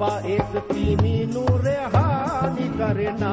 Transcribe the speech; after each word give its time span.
ਰੱਬਾ 0.00 0.20
ਇਸ 0.20 0.56
ਤੀਮੀ 0.74 1.24
ਨੂੰ 1.26 1.46
ਰਿਹਾ 1.62 2.40
ਨਹੀਂ 2.54 2.70
ਕਰਨਾ। 2.70 3.32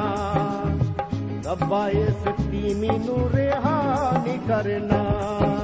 ਰੱਬਾ 1.46 1.90
ਇਸ 1.90 2.28
ਤੀਮੀ 2.52 2.90
ਨੂੰ 2.90 3.30
ਰਿਹਾ 3.34 3.76
ਨਹੀਂ 4.26 4.40
ਕਰਨਾ। 4.40 5.56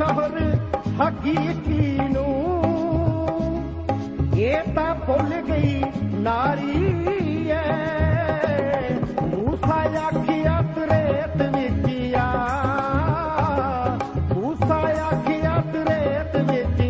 ਸ਼ੋਹਰ 0.00 0.36
ਹਕੀਕੀ 1.00 1.98
ਨੂੰ। 2.12 2.52
ਇਹ 4.36 4.74
ਤਾਂ 4.74 4.94
ਭੁੱਲ 4.94 5.42
ਗਈ 5.42 5.82
ਨਾਰੀ 6.14 7.50
ਐ। 7.50 7.74
ਮੂਸਾ 9.22 9.76
ਆਖਿਆ 9.98 10.62
ਤਰੇਤ 10.62 11.42
ਵਿੱਚ 11.56 12.14
ਆ 12.14 12.30
ਮੂਸਾ 14.34 14.80
ਆਖਿਆ 15.02 15.62
ਤਰੇਤ 15.72 16.36
ਵਿੱਚ 16.36 16.80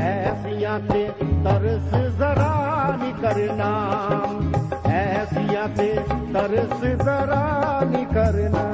ਐਸੀਆਂ 0.00 0.80
ਤੇ 0.80 1.10
ਤਰਸ 1.44 1.94
ਜ਼ਰਾ 2.18 2.52
ਨਹੀਂ 3.00 3.14
ਕਰਨਾ। 3.14 3.72
ਐਸੀਆਂ 4.92 5.68
ਤੇ 5.68 5.98
ਤਰਸ 6.34 6.84
ਜ਼ਰਾ 6.84 7.80
ਨਹੀਂ 7.90 8.06
ਕਰਨਾ। 8.06 8.68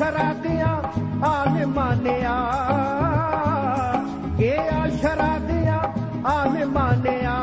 ਇਹ 0.00 0.04
ਆਸ਼ਰਾ 0.04 0.32
ਦਿਆਂ 0.32 0.76
ਆਲ 1.24 1.66
ਮਾਨਿਆ 1.66 2.34
ਇਹ 4.40 4.70
ਆਸ਼ਰਾ 4.74 5.38
ਦਿਆਂ 5.38 5.80
ਆਲ 6.26 6.64
ਮਾਨਿਆ 6.66 7.34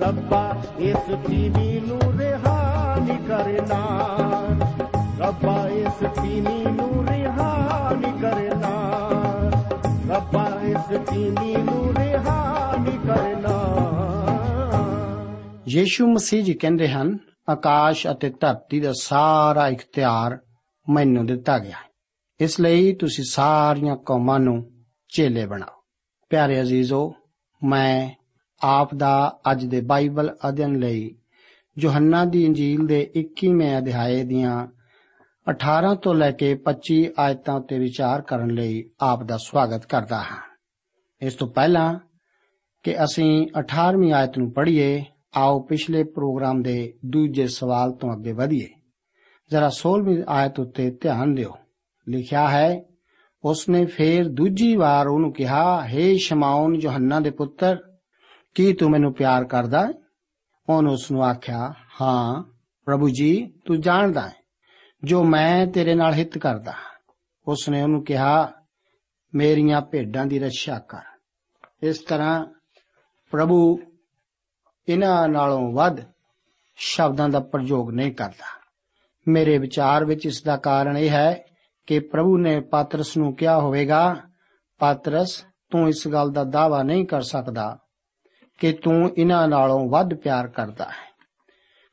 ਰੱਬਾ 0.00 0.42
ਇਸ 0.80 1.14
ਤੀਵੀ 1.26 1.80
ਨੂੰ 1.80 2.00
ਰਿਹਾ 2.18 2.54
ਨਹੀਂ 2.98 3.18
ਕਰਨਾ 3.18 3.80
ਰੱਬਾ 5.20 5.56
ਇਸ 5.68 6.04
ਤੀਵੀ 6.20 6.64
ਨੂੰ 6.66 7.06
ਰਿਹਾ 7.06 7.50
ਨਹੀਂ 8.00 8.12
ਕਰਨਾ 8.12 8.74
ਰੱਬਾ 10.10 10.46
ਇਸ 10.62 10.96
ਤੀਵੀ 11.10 11.56
ਨੂੰ 11.56 11.94
ਰਿਹਾ 11.94 12.36
ਨਹੀਂ 17.48 17.56
ਕਰਨਾ 17.56 17.88
ਯੀਸ਼ੂ 17.88 18.10
ਮਸੀਹ 18.10 18.14
ਜੀ 18.14 18.18
ਕਹਿੰਦੇ 18.18 18.28
ਹਨ 18.28 18.32
ਆਕਾਸ਼ 18.32 18.50
ਅਤੇ 18.50 18.54
ਧਰਤੀ 18.54 18.80
ਦਾ 18.80 18.92
ਸਾਰਾ 19.00 19.68
ਇਖਤਿਆਰ 19.68 20.38
ਮੈਨੂੰ 20.90 21.26
ਦਿੱਤਾ 21.26 21.58
ਗਿਆ 21.58 21.76
ਹੈ। 21.76 21.90
ਇਸ 22.40 22.60
ਲਈ 22.60 22.92
ਤੁਸੀਂ 22.92 23.24
ਸਾਰੀਆਂ 23.28 23.96
ਕੌਮਾਂ 23.96 24.40
ਨੂੰ 24.40 24.70
ਚੇਲੇ 25.08 25.46
ਬਣਾਓ। 25.46 25.82
ਪਿਆਰੇ 26.28 26.60
ਅਜ਼ੀਜ਼ੋ, 26.60 27.14
ਮੈਂ 27.64 28.10
ਆਪ 28.62 28.94
ਦਾ 28.94 29.38
ਅੱਜ 29.50 29.64
ਦੇ 29.64 29.80
ਬਾਈਬਲ 29.80 30.36
ਅਧਿਐਨ 30.48 30.78
ਲਈ 30.78 31.16
ਯੋਹੰਨਾ 31.78 32.24
ਦੀ 32.24 32.44
ਇੰਜੀਲ 32.44 32.86
ਦੇ 32.86 33.10
21ਵੇਂ 33.14 33.78
ਅਧਿਆਏ 33.78 34.24
ਦੀਆਂ 34.24 34.66
18 35.50 35.94
ਤੋਂ 35.94 36.14
ਲੈ 36.14 36.30
ਕੇ 36.30 36.54
25 36.54 37.10
ਆਇਤਾਂ 37.18 37.54
ਉੱਤੇ 37.54 37.78
ਵਿਚਾਰ 37.78 38.22
ਕਰਨ 38.22 38.50
ਲਈ 38.50 38.90
ਆਪ 39.00 39.22
ਦਾ 39.22 39.36
ਸਵਾਗਤ 39.36 39.86
ਕਰਦਾ 39.86 40.18
ਹਾਂ। 40.18 40.56
ਇਸ 41.22 41.34
ਤੋਂ 41.34 41.48
ਪਹਿਲਾਂ 41.48 41.98
ਕਿ 42.82 43.04
ਅਸੀਂ 43.04 43.48
18ਵੀਂ 43.58 44.12
ਆਇਤ 44.12 44.38
ਨੂੰ 44.38 44.52
ਪੜ੍ਹੀਏ 44.52 45.04
ਆਓ 45.36 45.60
ਪਿਛਲੇ 45.60 46.04
ਪ੍ਰੋਗਰਾਮ 46.04 46.62
ਦੇ 46.62 46.94
ਦੂਜੇ 47.04 47.46
ਸਵਾਲ 47.46 47.92
ਤੋਂ 47.92 48.12
ਅੱਗੇ 48.12 48.32
ਵਧੀਏ। 48.32 48.68
ਜ਼ਰਾ 49.50 49.70
16ਵੀਂ 49.70 50.24
ਆਇਤ 50.28 50.60
ਉੱਤੇ 50.60 50.90
ਧਿਆਨ 50.90 51.34
ਦਿਓ। 51.34 51.52
ਲਿਖਿਆ 52.08 52.48
ਹੈ, 52.48 52.84
ਉਸਨੇ 53.44 53.84
ਫੇਰ 53.84 54.28
ਦੂਜੀ 54.28 54.76
ਵਾਰ 54.76 55.06
ਉਹਨੂੰ 55.06 55.32
ਕਿਹਾ 55.32 55.86
हे 55.86 56.16
ਸ਼ਮਾਉਨ 56.16 56.74
ਯੋਹੰਨਾ 56.74 57.20
ਦੇ 57.20 57.30
ਪੁੱਤਰ, 57.30 57.78
ਕੀ 58.54 58.72
ਤੂੰ 58.72 58.90
ਮੈਨੂੰ 58.90 59.14
ਪਿਆਰ 59.14 59.44
ਕਰਦਾ 59.44 59.86
ਹੈ? 59.86 59.92
ਉਹਨੇ 60.68 60.92
ਉਸ 60.92 61.10
ਨੂੰ 61.10 61.24
ਆਖਿਆ, 61.24 61.74
ਹਾਂ, 62.00 62.42
ਪ੍ਰਭੂ 62.84 63.08
ਜੀ, 63.08 63.52
ਤੂੰ 63.64 63.80
ਜਾਣਦਾ 63.80 64.28
ਹੈ, 64.28 64.34
ਜੋ 65.04 65.24
ਮੈਂ 65.24 65.66
ਤੇਰੇ 65.66 65.94
ਨਾਲ 65.94 66.14
ਹਿੱਤ 66.14 66.38
ਕਰਦਾ 66.38 66.72
ਹਾਂ। 66.72 67.12
ਉਸਨੇ 67.48 67.82
ਉਹਨੂੰ 67.82 68.04
ਕਿਹਾ, 68.04 68.52
ਮੇਰੀਆਂ 69.34 69.80
ਭੇਡਾਂ 69.80 70.26
ਦੀ 70.26 70.38
ਰੱਖਿਆ 70.38 70.78
ਕਰ। 70.78 71.18
ਇਸ 71.82 71.98
ਤਰ੍ਹਾਂ 71.98 72.46
ਪ੍ਰਭੂ 73.30 73.78
ਇਹਨਾਂ 74.88 75.28
ਨਾਲੋਂ 75.28 75.72
ਵੱਧ 75.72 75.96
ਸ਼ਬਦਾਂ 76.76 77.28
ਦਾ 77.28 77.40
ਪ੍ਰਯੋਗ 77.40 77.90
ਨਹੀਂ 77.90 78.14
ਕਰਦਾ। 78.14 78.66
ਮੇਰੇ 79.28 79.58
ਵਿਚਾਰ 79.58 80.04
ਵਿੱਚ 80.04 80.26
ਇਸ 80.26 80.42
ਦਾ 80.42 80.56
ਕਾਰਨ 80.56 80.96
ਇਹ 80.96 81.10
ਹੈ 81.10 81.44
ਕਿ 81.86 81.98
ਪ੍ਰਭੂ 81.98 82.38
ਨੇ 82.38 82.60
ਪਾਤਰਸ 82.60 83.16
ਨੂੰ 83.16 83.34
ਕਿਹਾ 83.34 83.60
ਹੋਵੇਗਾ, 83.60 84.16
ਪਾਤਰਸ, 84.78 85.46
ਤੂੰ 85.70 85.88
ਇਸ 85.88 86.08
ਗੱਲ 86.08 86.30
ਦਾ 86.30 86.44
ਦਾਵਾ 86.44 86.82
ਨਹੀਂ 86.82 87.06
ਕਰ 87.06 87.22
ਸਕਦਾ 87.22 87.78
ਕਿ 88.58 88.72
ਤੂੰ 88.72 89.10
ਇਹਨਾਂ 89.18 89.48
ਨਾਲੋਂ 89.48 89.90
ਵੱਧ 89.90 90.14
ਪਿਆਰ 90.14 90.48
ਕਰਦਾ 90.48 90.84
ਹੈ। 90.84 91.16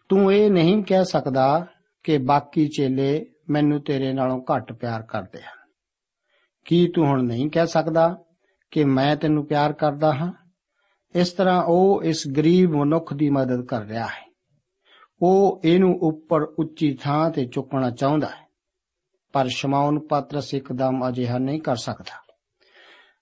ਤੂੰ 0.09 0.33
ਇਹ 0.33 0.51
ਨਹੀਂ 0.51 0.83
ਕਹਿ 0.83 1.05
ਸਕਦਾ 1.05 1.67
ਕਿ 2.03 2.17
ਬਾਕੀ 2.17 2.67
ਚੇਲੇ 2.67 3.25
ਮੈਨੂੰ 3.49 3.83
ਤੇਰੇ 3.83 4.13
ਨਾਲੋਂ 4.13 4.43
ਘੱਟ 4.55 4.73
ਪਿਆਰ 4.73 5.01
ਕਰਦੇ 5.01 5.41
ਹਨ। 5.41 5.69
ਕੀ 6.65 6.87
ਤੂੰ 6.87 7.05
ਹੁਣ 7.05 7.23
ਨਹੀਂ 7.23 7.49
ਕਹਿ 7.49 7.67
ਸਕਦਾ 7.67 8.17
ਕਿ 8.71 8.83
ਮੈਂ 8.83 9.15
ਤੈਨੂੰ 9.15 9.47
ਪਿਆਰ 9.47 9.73
ਕਰਦਾ 9.73 10.13
ਹਾਂ? 10.13 10.42
ਇਸ 11.15 11.31
ਤਰ੍ਹਾਂ 11.31 11.63
ਉਹ 11.63 12.03
ਇਸ 12.03 12.27
ਗਰੀਬ 12.27 12.71
ਮਨੁੱਖ 12.71 13.13
ਦੀ 13.13 13.29
ਮਦਦ 13.29 13.65
ਕਰ 13.65 13.81
ਰਿਹਾ 13.81 14.05
ਹੈ। 14.05 14.33
ਉਹ 15.21 15.61
ਇਹਨੂੰ 15.65 15.99
ਉੱਪਰ 16.01 16.41
ਉੱਚੀ 16.41 16.93
ਥਾਂ 16.93 17.29
ਤੇ 17.29 17.45
ਚੁੱਕਣਾ 17.45 17.89
ਚਾਹੁੰਦਾ 17.89 18.27
ਹੈ। 18.27 18.47
ਪਰ 19.33 19.47
ਸ਼ਮਾਉਨ 19.47 19.99
ਪਾਤਰਸ 19.99 20.53
ਇੱਕਦਮ 20.53 21.09
ਅਜਿਹਾ 21.09 21.37
ਨਹੀਂ 21.37 21.61
ਕਰ 21.61 21.75
ਸਕਦਾ। 21.75 22.23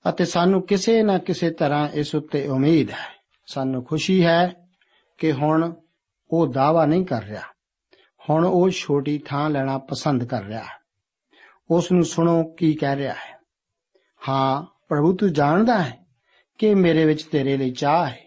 ਅਤੇ 0.10 0.26
ਸਾਨੂੰ 0.26 0.62
ਕਿਸੇ 0.62 1.04
ਨਾ 1.04 1.18
ਕਿਸੇ 1.18 1.52
ਤਰ੍ਹਾਂ 1.52 1.90
ਇਸ 1.90 2.16
ਉੱਤੇ 2.16 2.48
ਉਮੀਦ 2.48 2.90
ਹੈ। 2.90 3.22
ਸਾਨੂੰ 3.46 3.86
ਖੁਸ਼ੀ 3.86 4.26
ਹੈ 4.26 4.54
ਕਿ 5.18 5.32
ਹੁਣ 5.32 5.74
ਉਹ 6.30 6.48
ਦਾਵਾ 6.48 6.86
ਨਹੀਂ 6.86 7.06
ਕਰ 7.06 7.24
ਰਿਹਾ। 7.24 7.42
ਹੁਣ 8.30 8.46
ਉਹ 8.46 8.70
ਛੋਟੀ 8.70 9.22
ਥਾਂ 9.26 9.50
ਲੈਣਾ 9.50 9.78
ਪਸੰਦ 9.78 10.24
ਕਰ 10.24 10.44
ਰਿਹਾ 10.44 10.64
ਹੈ। 10.64 10.82
ਉਸ 11.72 11.92
ਨੂੰ 11.92 12.04
ਸੁਣੋ 12.04 12.44
ਕੀ 12.44 12.74
ਕਹਿ 12.74 12.96
ਰਿਹਾ 12.96 13.14
ਹੈ। 13.14 13.40
ਹਾਂ, 14.30 14.64
ਪ੍ਰਭੂ 14.90 15.14
ਤੂੰ 15.14 15.34
ਜਾਣਦਾ 15.34 15.84
ਹੈ 15.84 16.00
ਕਿ 16.62 16.75
ਮੇਰੇ 16.75 17.06
ਵਿੱਚ 17.06 17.24
ਤੇਰੇ 17.24 17.58
ਲਈ 17.58 17.72
ਚਾਹ 17.72 18.06
ਹੈ। 18.06 18.25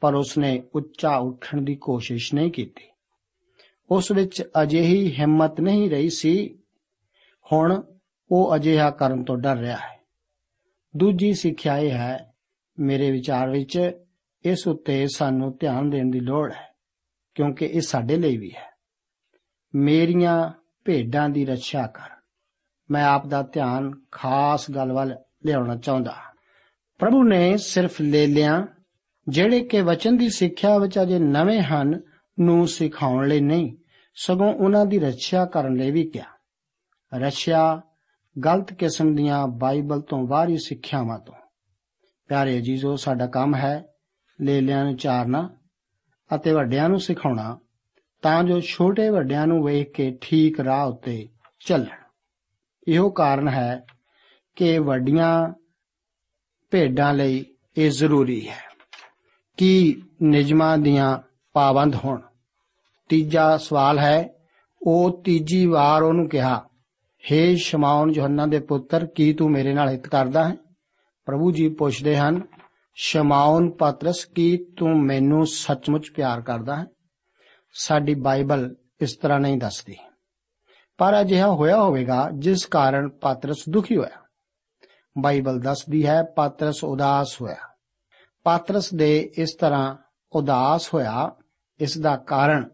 ਪਰ 0.00 0.14
ਉਸਨੇ 0.14 0.62
ਉੱਚਾ 0.74 1.16
ਉੱਠਣ 1.16 1.62
ਦੀ 1.62 1.76
ਕੋਸ਼ਿਸ਼ 1.76 2.34
ਨਹੀਂ 2.34 2.52
ਕੀਤੀ। 2.52 2.84
ਉਸ 3.90 4.12
ਵਿੱਚ 4.12 4.42
ਅਜਿਹੀ 4.62 5.14
ਹਿੰਮਤ 5.18 5.60
ਨਹੀਂ 5.60 5.90
ਰਹੀ 5.90 6.10
ਸੀ। 6.10 6.58
ਹੁਣ 7.52 7.82
ਉਹ 8.30 8.56
ਅਜਿਹਾ 8.56 8.90
ਕਰਨ 8.90 9.24
ਤੋਂ 9.24 9.36
ਡਰ 9.36 9.56
ਰਿਹਾ 9.56 9.76
ਹੈ। 9.76 10.00
ਦੂਜੀ 10.96 11.34
ਸਿੱਖਿਆ 11.34 11.78
ਇਹ 11.78 11.90
ਹੈ, 11.90 12.34
ਮੇਰੇ 12.78 13.10
ਵਿਚਾਰ 13.10 13.50
ਵਿੱਚ 13.50 13.92
ਇਸ 14.44 14.68
ਉੱਤੇ 14.68 15.06
ਸਾਨੂੰ 15.14 15.56
ਧਿਆਨ 15.60 15.90
ਦੇਣ 15.90 16.10
ਦੀ 16.10 16.20
ਲੋੜ 16.20 16.52
ਹੈ, 16.52 16.74
ਕਿਉਂਕਿ 17.34 17.66
ਇਹ 17.66 17.80
ਸਾਡੇ 17.80 18.16
ਲਈ 18.16 18.36
ਵੀ 18.36 18.50
ਹੈ। 18.50 18.70
ਮੇਰੀਆਂ 19.74 20.52
ਭੇਡਾਂ 20.84 21.28
ਦੀ 21.28 21.46
ਰੱਖਿਆ 21.46 21.86
ਕਰ। 21.86 22.10
ਮੈਂ 22.90 23.04
ਆਪ 23.04 23.26
ਦਾ 23.26 23.42
ਧਿਆਨ 23.42 23.92
ਖਾਸ 24.12 24.70
ਗੱਲ 24.70 24.92
ਵੱਲ 24.92 25.16
ਲਿਆਉਣਾ 25.46 25.76
ਚਾਹੁੰਦਾ 25.76 26.12
ਹਾਂ। 26.12 26.29
ਪ੍ਰਭੂ 27.00 27.22
ਨੇ 27.22 27.56
ਸਿਰਫ 27.56 28.00
ਲੇਲਿਆਂ 28.00 28.66
ਜਿਹੜੇ 29.28 29.60
ਕਿ 29.60 29.80
ਵਚਨ 29.80 30.16
ਦੀ 30.16 30.28
ਸਿੱਖਿਆ 30.28 30.78
ਵਿੱਚ 30.78 30.98
ਅਜੇ 30.98 31.18
ਨਵੇਂ 31.18 31.62
ਹਨ, 31.62 32.00
ਨੂੰ 32.40 32.68
ਸਿਖਾਉਣ 32.68 33.28
ਲਈ 33.28 33.40
ਨਹੀਂ, 33.40 33.76
ਸਗੋਂ 34.14 34.54
ਉਹਨਾਂ 34.54 34.86
ਦੀ 34.86 34.98
ਰੱਖਿਆ 34.98 35.44
ਕਰਨ 35.44 35.74
ਲਈ 35.74 35.90
ਵੀ 35.90 36.10
ਕਿਹਾ। 36.10 36.24
ਰੱਖਿਆ 37.14 37.80
ਗਲਤ 38.44 38.72
ਕਿਸਮ 38.72 39.14
ਦੀਆਂ 39.14 39.46
ਬਾਈਬਲ 39.46 40.00
ਤੋਂ 40.00 40.26
ਬਾਹਰੀ 40.26 40.56
ਸਿੱਖਿਆਵਾਂ 40.56 41.18
ਤੋਂ। 41.18 41.34
ਪਿਆਰੇ 42.28 42.58
ਅਜੀਜ਼ੋ, 42.58 42.96
ਸਾਡਾ 42.96 43.26
ਕੰਮ 43.26 43.54
ਹੈ 43.54 43.86
ਲੇਲਿਆਂ 44.40 44.84
ਨੂੰ 44.84 44.96
ਚਾਰਨਾ 44.96 45.56
ਅਤੇ 46.34 46.52
ਵੱਡਿਆਂ 46.52 46.88
ਨੂੰ 46.88 47.00
ਸਿਖਾਉਣਾ, 47.00 47.58
ਤਾਂ 48.22 48.44
ਜੋ 48.44 48.60
ਛੋਟੇ 48.60 49.10
ਵੱਡਿਆਂ 49.10 49.46
ਨੂੰ 49.46 49.64
ਵੇਖ 49.64 49.92
ਕੇ 49.92 50.18
ਠੀਕ 50.20 50.60
ਰਾਹ 50.60 50.86
ਉੱਤੇ 50.86 51.28
ਚੱਲਣ। 51.66 51.96
ਇਹੋ 52.88 53.10
ਕਾਰਨ 53.10 53.48
ਹੈ 53.48 53.84
ਕਿ 54.56 54.78
ਵੱਡੀਆਂ 54.78 55.59
ਭੇਡਾਂ 56.70 57.14
ਲਈ 57.14 57.44
ਇਹ 57.76 57.90
ਜ਼ਰੂਰੀ 57.90 58.48
ਹੈ 58.48 58.70
ਕਿ 59.56 60.02
ਨਿਯਮਾਂ 60.22 60.78
ਦੀਆਂ 60.78 61.18
ਪਾਬੰਦ 61.52 61.94
ਹੋਣ। 61.94 62.20
ਤੀਜਾ 63.08 63.56
ਸਵਾਲ 63.56 63.98
ਹੈ, 63.98 64.28
ਉਹ 64.82 65.22
ਤੀਜੀ 65.22 65.66
ਵਾਰ 65.66 66.02
ਉਹਨੂੰ 66.02 66.28
ਕਿਹਾ 66.28 66.64
हे 67.32 67.56
ਸ਼ਮਾਉਨ 67.56 68.10
ਯੋਹੰਨਾ 68.10 68.46
ਦੇ 68.46 68.60
ਪੁੱਤਰ, 68.60 69.06
ਕੀ 69.06 69.32
ਤੂੰ 69.32 69.50
ਮੇਰੇ 69.50 69.74
ਨਾਲ 69.74 69.88
ਹਿੱਤ 69.88 70.08
ਕਰਦਾ 70.08 70.48
ਹੈ? 70.48 70.56
ਪ੍ਰਭੂ 71.26 71.52
ਜੀ 71.52 71.68
ਪੁੱਛਦੇ 71.68 72.16
ਹਨ, 72.16 72.42
ਸ਼ਮਾਉਨ 72.94 73.70
ਪਾਤਰਸ, 73.70 74.24
ਕੀ 74.24 74.58
ਤੂੰ 74.76 75.04
ਮੈਨੂੰ 75.04 75.46
ਸੱਚਮੁੱਚ 75.46 76.10
ਪਿਆਰ 76.14 76.40
ਕਰਦਾ 76.40 76.76
ਹੈ? 76.76 76.84
ਸਾਡੀ 77.72 78.14
ਬਾਈਬਲ 78.14 78.74
ਇਸ 79.00 79.16
ਤਰ੍ਹਾਂ 79.16 79.40
ਨਹੀਂ 79.40 79.58
ਦੱਸਦੀ। 79.58 79.96
ਪਰ 80.98 81.20
ਅਜਿਹਾ 81.20 81.50
ਹੋਇਆ 81.50 81.82
ਹੋਵੇਗਾ, 81.82 82.30
ਜਿਸ 82.38 82.66
ਕਾਰਨ 82.66 83.08
ਪਾਤਰਸ 83.08 83.64
ਦੁਖੀ 83.70 83.96
ਹੋਇਆ। 83.96 84.29
ਬਾਈਬਲ 85.18 85.60
ਦੱਸਦੀ 85.60 86.06
ਹੈ, 86.06 86.22
ਪਾਤਰਸ 86.22 86.84
ਉਦਾਸ 86.84 87.40
ਹੋਇਆ। 87.42 87.56
ਪਾਤਰਸ 88.44 88.94
ਦੇ 88.94 89.30
ਇਸ 89.38 89.54
ਤਰ੍ਹਾਂ 89.60 89.96
ਉਦਾਸ 90.32 90.94
ਹੋਇਆ, 90.94 91.36
ਇਸ 91.80 91.98
ਦਾ 91.98 92.16
ਕਾਰਨ 92.16 92.68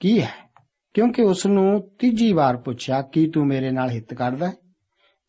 ਕੀ 0.00 0.22
ਹੈ? 0.22 0.50
ਕਿਉਂਕਿ 0.94 1.22
ਉਸ 1.22 1.46
ਨੂੰ 1.46 1.90
ਤੀਜੀ 1.98 2.32
ਵਾਰ 2.32 2.56
ਪੁੱਛਿਆ, 2.56 3.02
ਕੀ 3.02 3.30
ਤੂੰ 3.30 3.46
ਮੇਰੇ 3.46 3.70
ਨਾਲ 3.70 3.90
ਹਿੱਤ 3.90 4.14
ਕਰਦਾ 4.14 4.46
ਹੈ? 4.46 4.52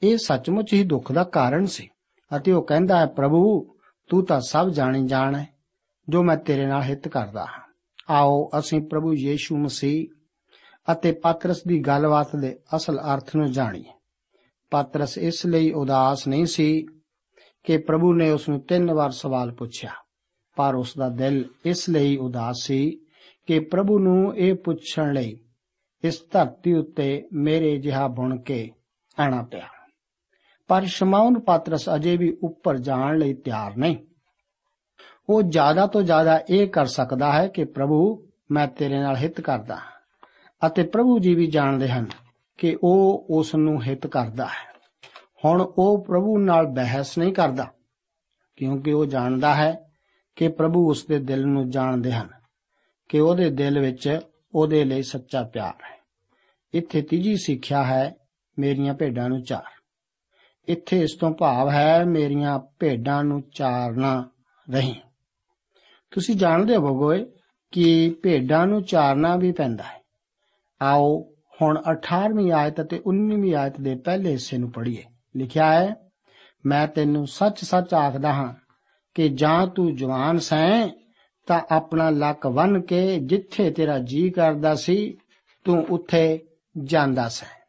ਇਹ 0.03 0.17
ਸੱਚਮੁੱਚ 0.17 0.73
ਹੀ 0.73 0.83
ਦੁੱਖ 0.83 1.11
ਦਾ 1.11 1.23
ਕਾਰਨ 1.23 1.65
ਸੀ 1.65 1.89
ਅਤੇ 2.35 2.51
ਉਹ 2.51 2.63
ਕਹਿੰਦਾ 2.63 2.99
ਹੈ, 2.99 3.05
ਪ੍ਰਭੂ, 3.05 3.75
ਤੂੰ 4.09 4.25
ਤਾਂ 4.25 4.41
ਸਭ 4.47 4.69
ਜਾਣੀ 4.69 5.07
ਜਾਣ 5.07 5.35
ਹੈ, 5.35 5.47
ਜੋ 6.09 6.23
ਮੈਂ 6.23 6.37
ਤੇਰੇ 6.37 6.65
ਨਾਲ 6.65 6.81
ਹਿੱਤ 6.81 7.07
ਕਰਦਾ 7.07 7.45
ਹਾਂ। 7.45 7.73
ਆਓ, 8.09 8.49
ਅਸੀਂ 8.59 8.81
ਪ੍ਰਭੂ 8.81 9.13
ਯੀਸ਼ੂ 9.13 9.57
ਮਸੀਹ 9.57 10.07
ਅਤੇ 10.91 11.11
ਪਾਤਰਸ 11.11 11.63
ਦੀ 11.67 11.79
ਗੱਲਬਾਤ 11.79 12.35
ਦੇ 12.35 12.59
ਅਸਲ 12.75 12.99
ਅਰਥ 12.99 13.35
ਨੂੰ 13.35 13.51
ਜਾਣੀਏ। 13.51 14.00
ਪਾਤਰਸ 14.71 15.17
ਇਸ 15.17 15.45
ਲਈ 15.45 15.71
ਉਦਾਸ 15.71 16.27
ਨਹੀਂ 16.27 16.45
ਸੀ 16.45 16.85
ਕਿ 17.63 17.77
ਪ੍ਰਭੂ 17.77 18.13
ਨੇ 18.13 18.29
ਉਸ 18.29 18.49
ਨੂੰ 18.49 18.59
ਤਿੰਨ 18.59 18.91
ਵਾਰ 18.93 19.09
ਸਵਾਲ 19.09 19.51
ਪੁੱਛਿਆ, 19.51 19.91
ਪਰ 20.57 20.75
ਉਸ 20.75 20.97
ਦਾ 20.97 21.09
ਦਿਲ 21.09 21.43
ਇਸ 21.65 21.89
ਲਈ 21.89 22.15
ਉਦਾਸ 22.17 22.63
ਸੀ 22.63 22.99
ਕਿ 23.47 23.59
ਪ੍ਰਭੂ 23.59 23.99
ਨੂੰ 23.99 24.35
ਇਹ 24.37 24.53
ਪੁੱਛਣ 24.55 25.13
ਲਈ 25.13 25.37
ਇਸ 26.03 26.21
ਧਰਤੀ 26.31 26.73
ਉੱਤੇ 26.73 27.27
ਮੇਰੇ 27.33 27.77
ਜਿਹਾ 27.77 28.07
ਬੁਣ 28.07 28.37
ਕੇ 28.37 28.71
ਆਣਾ 29.19 29.41
ਪਿਆ। 29.41 29.67
ਪਰ 30.67 30.85
ਸ਼ਮਾਉਨ 30.85 31.39
ਪਾਤਰਸ 31.39 31.89
ਅਜੇ 31.95 32.17
ਵੀ 32.17 32.37
ਉੱਪਰ 32.43 32.77
ਜਾਣ 32.77 33.17
ਲਈ 33.17 33.33
ਤਿਆਰ 33.33 33.77
ਨਹੀਂ। 33.77 33.97
ਉਹ 35.29 35.41
ਜ਼ਿਆਦਾ 35.41 35.85
ਤੋਂ 35.87 36.01
ਜ਼ਿਆਦਾ 36.01 36.39
ਇਹ 36.49 36.67
ਕਰ 36.67 36.85
ਸਕਦਾ 36.85 37.31
ਹੈ 37.33 37.47
ਕਿ 37.47 37.63
ਪ੍ਰਭੂ 37.65 37.99
ਮੈਂ 38.51 38.67
ਤੇਰੇ 38.67 38.99
ਨਾਲ 38.99 39.15
ਹਿੱਤ 39.15 39.41
ਕਰਦਾ 39.41 39.75
ਹਾਂ 39.75 40.67
ਅਤੇ 40.67 40.83
ਪ੍ਰਭੂ 40.83 41.19
ਜੀ 41.19 41.35
ਵੀ 41.35 41.47
ਜਾਣਦੇ 41.47 41.87
ਹਨ 41.87 42.07
ਕਿ 42.61 42.77
ਉਹ 42.83 43.27
ਉਸ 43.29 43.55
ਨੂੰ 43.55 43.83
ਹਿੱਤ 43.83 44.07
ਕਰਦਾ 44.07 44.45
ਹੈ। 44.45 44.71
ਹੁਣ 45.45 45.61
ਉਹ 45.77 46.05
ਪ੍ਰਭੂ 46.05 46.37
ਨਾਲ 46.37 46.67
ਬਹਿਸ 46.67 47.17
ਨਹੀਂ 47.17 47.33
ਕਰਦਾ, 47.33 47.73
ਕਿਉਂਕਿ 48.55 48.93
ਉਹ 48.93 49.05
ਜਾਣਦਾ 49.05 49.55
ਹੈ 49.55 49.91
ਕਿ 50.35 50.47
ਪ੍ਰਭੂ 50.47 50.89
ਉਸ 50.89 51.05
ਦੇ 51.05 51.19
ਦਿਲ 51.19 51.45
ਨੂੰ 51.45 51.69
ਜਾਣਦੇ 51.69 52.11
ਹਨ, 52.11 52.29
ਕਿ 53.09 53.19
ਉਹਦੇ 53.19 53.49
ਦਿਲ 53.49 53.79
ਵਿੱਚ 53.79 54.19
ਉਹਦੇ 54.55 54.83
ਲਈ 54.83 55.03
ਸੱਚਾ 55.03 55.43
ਪਿਆਰ 55.43 55.73
ਹੈ। 55.83 55.97
ਇੱਥੇ 56.73 57.01
ਤੀਜੀ 57.01 57.35
ਸਿੱਖਿਆ 57.35 57.83
ਹੈ 57.83 58.15
ਮੇਰੀਆਂ 58.59 58.93
ਭੇਡਾਂ 58.93 59.29
ਨੂੰ 59.29 59.43
ਚਾਰ। 59.43 59.81
ਇੱਥੇ 60.67 61.01
ਇਸ 61.01 61.17
ਤੋਂ 61.19 61.31
ਭਾਵ 61.31 61.69
ਹੈ 61.69 62.03
ਮੇਰੀਆਂ 62.05 62.59
ਭੇਡਾਂ 62.79 63.23
ਨੂੰ 63.23 63.41
ਚਾਰਨਾ 63.51 64.29
ਰਹੀ। 64.71 64.95
ਤੁਸੀਂ 66.11 66.35
ਜਾਣਦੇ 66.35 66.75
ਹੋਵੋਗੇ 66.75 67.25
ਕਿ 67.71 68.15
ਭੇਡਾਂ 68.23 68.67
ਨੂੰ 68.67 68.83
ਚਾਰਨਾ 68.83 69.35
ਵੀ 69.35 69.51
ਪੈਂਦਾ 69.51 69.83
ਹੈ। 69.83 70.01
ਆਓ 70.81 71.30
ਹੁਣ 71.61 71.81
18ਵੀਂ 71.91 72.51
ਆਇਤ 72.51 72.81
ਅਤੇ 72.81 73.01
19ਵੀਂ 73.05 73.55
ਆਇਤ 73.55 73.81
ਦੇ 73.81 73.95
ਪਹਿਲੇ 73.95 74.31
ਹਿੱਸੇ 74.31 74.57
ਨੂੰ 74.57 74.71
ਪੜ੍ਹੀਏ। 74.71 75.03
ਲਿਖਿਆ 75.37 75.73
ਹੈ, 75.73 75.95
ਮੈਂ 76.65 76.87
ਤੈਨੂੰ 76.87 77.27
ਸੱਚ-ਸੱਚ 77.27 77.93
ਆਖਦਾ 77.93 78.33
ਹਾਂ 78.33 78.53
ਕਿ 79.15 79.29
ਜਾਂ 79.29 79.67
ਤੂੰ 79.67 79.95
ਜਵਾਨ 79.95 80.37
ਸੈਂ, 80.37 80.89
ਤਾਂ 81.47 81.61
ਆਪਣਾ 81.71 82.09
ਲੱਕ 82.09 82.47
ਵੰਨ 82.47 82.81
ਕੇ 82.81 83.19
ਜਿੱਥੇ 83.19 83.71
ਤੇਰਾ 83.71 83.99
ਜੀ 83.99 84.29
ਕਰਦਾ 84.29 84.75
ਸੀ, 84.75 85.17
ਤੂੰ 85.63 85.85
ਉੱਥੇ 85.89 86.45
ਜਾਂਦਾ 86.83 87.27
ਸੈਂ। 87.27 87.61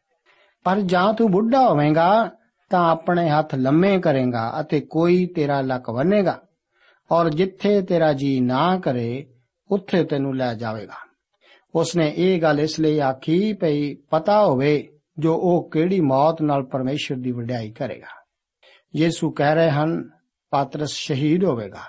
ਪਰ 0.63 0.79
ਜਾਂ 0.79 1.13
ਤੂੰ 1.13 1.31
ਬੁੱਢਾ 1.31 1.69
ਹੋਵੇਂਗਾ, 1.69 2.31
ਤਾਂ 2.69 2.91
ਆਪਣੇ 2.91 3.29
ਹੱਥ 3.29 3.55
ਲੰਮੇ 3.55 3.99
ਕਰੇਗਾ 3.99 4.53
ਅਤੇ 4.59 4.79
ਕੋਈ 4.79 5.25
ਤੇਰਾ 5.25 5.61
ਲੱਕ 5.61 5.89
ਵੰਨੇਗਾ 5.89 6.41
ਔਰ 7.11 7.29
ਜਿੱਥੇ 7.29 7.81
ਤੇਰਾ 7.81 8.13
ਜੀ 8.13 8.39
ਨਾ 8.39 8.79
ਕਰੇ, 8.79 9.27
ਉੱਥੇ 9.71 10.03
ਤੈਨੂੰ 10.03 10.35
ਲੈ 10.35 10.53
ਜਾਵੇਗਾ। 10.53 11.12
ਉਸਨੇ 11.75 12.13
ਇਹ 12.17 12.41
ਗੱਲ 12.41 12.59
ਇਸ 12.59 12.79
ਲਈ 12.79 12.99
ਆਖੀ 12.99 13.53
ਪਈ 13.53 13.95
ਪਤਾ 13.95 14.45
ਹੋਵੇ 14.45 14.99
ਜੋ 15.19 15.35
ਉਹ 15.35 15.69
ਕਿਹੜੀ 15.69 15.99
ਮੌਤ 15.99 16.41
ਨਾਲ 16.41 16.63
ਪਰਮੇਸ਼ਰ 16.63 17.15
ਦੀ 17.15 17.31
ਵਡਿਆਈ 17.31 17.71
ਕਰੇਗਾ। 17.71 18.23
ਯੀਸੂ 18.95 19.31
ਕਹਿ 19.31 19.55
ਰਹੇ 19.55 19.69
ਹਨ, 19.69 20.09
ਪਾਤਰਸ 20.49 20.91
ਸ਼ਹੀਦ 20.91 21.43
ਹੋਵੇਗਾ। 21.43 21.81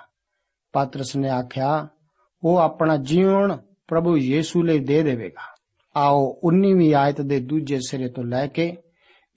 ਪਾਤਰਸ 0.73 1.15
ਨੇ 1.15 1.29
ਆਖਿਆ, 1.29 1.87
ਉਹ 2.43 2.57
ਆਪਣਾ 2.57 2.97
ਜੀਵਨ 2.97 3.57
ਪ੍ਰਭੂ 3.87 4.17
ਯੀਸੂ 4.17 4.63
ਲਈ 4.63 4.79
ਦੇ 4.79 5.03
ਦੇਵੇਗਾ। 5.03 5.55
ਆਓ 5.95 6.39
19ਵੀਂ 6.43 6.93
ਆਇਤ 6.93 7.21
ਦੇ 7.21 7.39
ਦੂਜੇ 7.39 7.79
ਸਿਰੇ 7.87 8.09
ਤੋਂ 8.09 8.23
ਲੈ 8.23 8.47
ਕੇ 8.47 8.77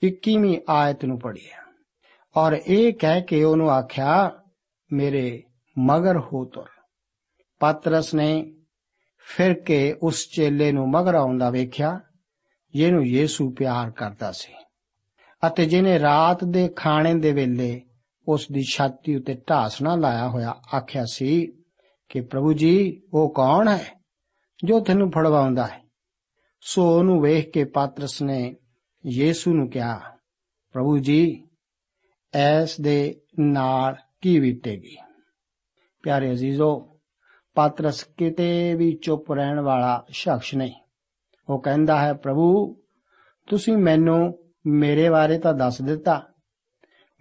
21ਵੀਂ 0.03 0.57
ਆਇਤ 0.69 1.05
ਨੂੰ 1.05 1.19
ਪੜ੍ਹੀਏ। 1.19 1.73
ਔਰ 2.37 2.59
ਇਹ 2.67 2.93
ਕਹਿ 2.93 3.21
ਕੇ 3.21 3.43
ਉਹਨੂੰ 3.43 3.71
ਆਖਿਆ, 3.71 4.31
ਮੇਰੇ 4.93 5.43
ਮਗਰ 5.77 6.17
ਹੋ 6.17 6.45
ਤੁਰ। 6.45 6.65
ਪਾਤਰਸ 7.59 8.13
ਨੇ 8.13 8.53
ਫਿਰ 9.35 9.53
ਕੇ 9.53 9.93
ਉਸ 9.93 10.27
ਚੇਲੇ 10.35 10.71
ਨੂੰ 10.71 10.89
ਮਗਰ 10.89 11.15
ਆਉਂਦਾ 11.15 11.49
ਵੇਖਿਆ, 11.49 11.99
ਜਿਹਨੂੰ 12.73 13.05
ਯੀਸੂ 13.05 13.51
ਪਿਆਰ 13.51 13.91
ਕਰਦਾ 13.91 14.31
ਸੀ। 14.31 14.53
ਅਤੇ 15.47 15.65
ਜਿਹਨੇ 15.65 15.99
ਰਾਤ 15.99 16.43
ਦੇ 16.43 16.67
ਖਾਣੇ 16.67 17.13
ਦੇ 17.13 17.31
ਵੇਲੇ 17.31 17.81
ਉਸ 18.27 18.47
ਦੀ 18.51 18.63
ਛਾਤੀ 18.63 19.15
ਉੱਤੇ 19.15 19.33
ਢਾਸਣਾ 19.49 19.95
ਲਾਇਆ 19.95 20.27
ਹੋਇਆ, 20.27 20.61
ਆਖਿਆ 20.77 21.05
ਸੀ 21.11 21.47
ਕਿ 22.09 22.21
ਪ੍ਰਭੂ 22.21 22.53
ਜੀ, 22.53 23.01
ਉਹ 23.13 23.33
ਕੌਣ 23.33 23.67
ਹੈ 23.67 24.01
ਜੋ 24.63 24.79
ਤੈਨੂੰ 24.79 25.11
ਫੜਵਾਉਂਦਾ 25.11 25.67
ਹੈ? 25.67 25.81
ਸੋ 26.61 26.97
ਉਹਨੂੰ 26.97 27.21
ਵੇਖ 27.21 27.51
ਕੇ 27.51 27.63
ਪਾਤਰਸ 27.63 28.21
ਨੇ 28.21 28.55
ਯੀਸੂ 29.05 29.53
ਨੂੰ 29.53 29.69
ਕਿਹਾ, 29.69 30.01
ਪ੍ਰਭੂ 30.73 30.97
ਜੀ, 30.97 31.47
ਐਸ 32.33 32.81
ਦੇ 32.81 33.21
ਨਾਲ 33.39 33.95
ਕੀ 34.21 34.39
ਬੀਤੇਗੀ? 34.39 34.97
ਪਿਆਰੇ 36.03 36.31
ਅਜ਼ੀਜ਼ੋ 36.31 36.88
ਪਾਤਰਸ 37.59 38.03
ਕਿਤੇ 38.03 38.75
ਵੀ 38.75 38.99
ਚੁੱਪ 39.01 39.31
ਰਹਿਣ 39.31 39.59
ਵਾਲਾ 39.59 40.05
ਸ਼ਖਸ 40.09 40.55
ਨਹੀਂ। 40.55 40.73
ਉਹ 41.49 41.61
ਕਹਿੰਦਾ 41.61 42.01
ਹੈ, 42.01 42.13
ਪ੍ਰਭੂ, 42.13 42.75
ਤੁਸੀਂ 43.47 43.77
ਮੈਨੂੰ 43.77 44.39
ਮੇਰੇ 44.65 45.09
ਬਾਰੇ 45.09 45.39
ਤਾਂ 45.39 45.53
ਦੱਸ 45.53 45.81
ਦਿੱਤਾ। 45.81 46.27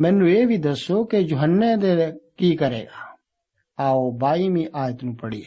ਮੈਨੂੰ 0.00 0.30
ਇਹ 0.30 0.46
ਵੀ 0.46 0.56
ਦੱਸੋ 0.56 1.04
ਕਿ 1.04 1.18
ਯੋਹੰਨੇ 1.18 1.76
ਦੇ 1.76 2.12
ਕੀ 2.36 2.56
ਕਰੇਗਾ। 2.56 3.16
ਆਓ 3.78 4.10
22ਵੀਂ 4.12 4.66
ਆਇਤ 4.74 5.04
ਨੂੰ 5.04 5.16
ਪੜ੍ਹੀਏ। 5.16 5.44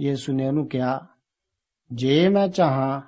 ਯਿਸੂ 0.00 0.32
ਨੇ 0.32 0.46
ਉਹਨੂੰ 0.46 0.68
ਕਿਹਾ, 0.68 1.06
ਜੇ 1.92 2.28
ਮੈਂ 2.28 2.48
ਚਾਹਾਂ, 2.48 3.00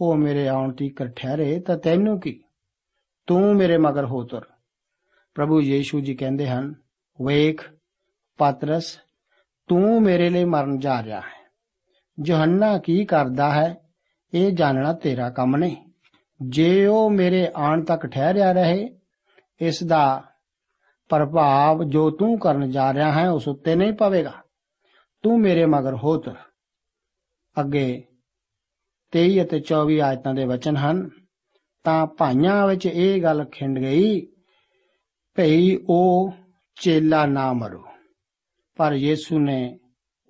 ਉਹ 0.00 0.16
ਮੇਰੇ 0.16 0.48
ਆਉਣ 0.48 0.72
ਤੀਕ 0.72 1.04
ਠਹਿਰੇ 1.04 1.60
ਤਾਂ 1.60 1.78
ਤੈਨੂੰ 1.78 2.20
ਕੀ? 2.20 2.42
ਤੂੰ 3.26 3.56
ਮੇਰੇ 3.56 3.78
ਮਗਰ 3.78 4.04
ਹੋ 4.04 4.24
ਤੁਰ। 4.24 4.46
ਪ੍ਰਭੂ 5.34 5.60
ਯੀਸ਼ੂ 5.60 6.00
ਜੀ 6.00 6.14
ਕਹਿੰਦੇ 6.14 6.48
ਹਨ, 6.48 6.74
ਵੇਖ, 7.24 7.72
ਪਾਤਰਸ 8.38 9.01
ਤੂੰ 9.72 10.02
ਮੇਰੇ 10.02 10.30
ਲਈ 10.30 10.44
ਮਰਨ 10.44 10.78
ਜਾ 10.78 11.02
ਰਿਹਾ 11.02 11.20
ਹੈ। 11.20 11.52
ਯੋਹੰਨਾ 12.26 12.78
ਕੀ 12.78 13.04
ਕਰਦਾ 13.04 13.50
ਹੈ? 13.50 13.76
ਇਹ 14.34 14.52
ਜਾਣਨਾ 14.52 14.92
ਤੇਰਾ 14.92 15.30
ਕੰਮ 15.30 15.56
ਨਹੀਂ। 15.56 15.76
ਜੇ 16.48 16.86
ਉਹ 16.86 17.10
ਮੇਰੇ 17.10 17.48
ਆਉਣ 17.56 17.84
ਤੱਕ 17.84 18.06
ਠਹਿਰਿਆ 18.06 18.52
ਰਹੇ, 18.52 18.98
ਇਸ 19.60 19.82
ਦਾ 19.82 20.24
ਪ੍ਰਭਾਵ 21.08 21.84
ਜੋ 21.84 22.10
ਤੂੰ 22.10 22.38
ਕਰਨ 22.38 22.70
ਜਾ 22.70 22.94
ਰਿਹਾ 22.94 23.12
ਹੈ, 23.12 23.30
ਉਸ 23.30 23.48
ਉੱਤੇ 23.48 23.74
ਨਹੀਂ 23.74 23.92
ਪਵੇਗਾ। 23.92 24.34
ਤੂੰ 25.22 25.40
ਮੇਰੇ 25.40 25.66
ਮਗਰ 25.66 25.94
ਹੋ 25.94 26.16
ਤੁਰ। 26.16 26.36
ਅੱਗੇ 27.60 28.04
23 29.10 29.42
ਅਤੇ 29.42 29.60
24 29.60 30.00
ਆਇਤਾਂ 30.00 30.34
ਦੇ 30.34 30.44
ਵਚਨ 30.44 30.76
ਹਨ। 30.76 31.10
ਤਾਂ 31.84 32.06
ਭਾਈਆਂ 32.06 32.66
ਵਿੱਚ 32.66 32.86
ਇਹ 32.86 33.22
ਗੱਲ 33.22 33.44
ਖਿੰਡ 33.44 33.78
ਗਈ, 33.78 34.26
ਭਈ 35.36 35.76
ਉਹ 35.88 36.32
ਚੇਲਾ 36.80 37.26
ਨਾ 37.26 37.52
ਮਰੋ। 37.52 37.91
ਪਰ 38.76 38.92
ਯੀਸੂ 38.92 39.38
ਨੇ 39.38 39.78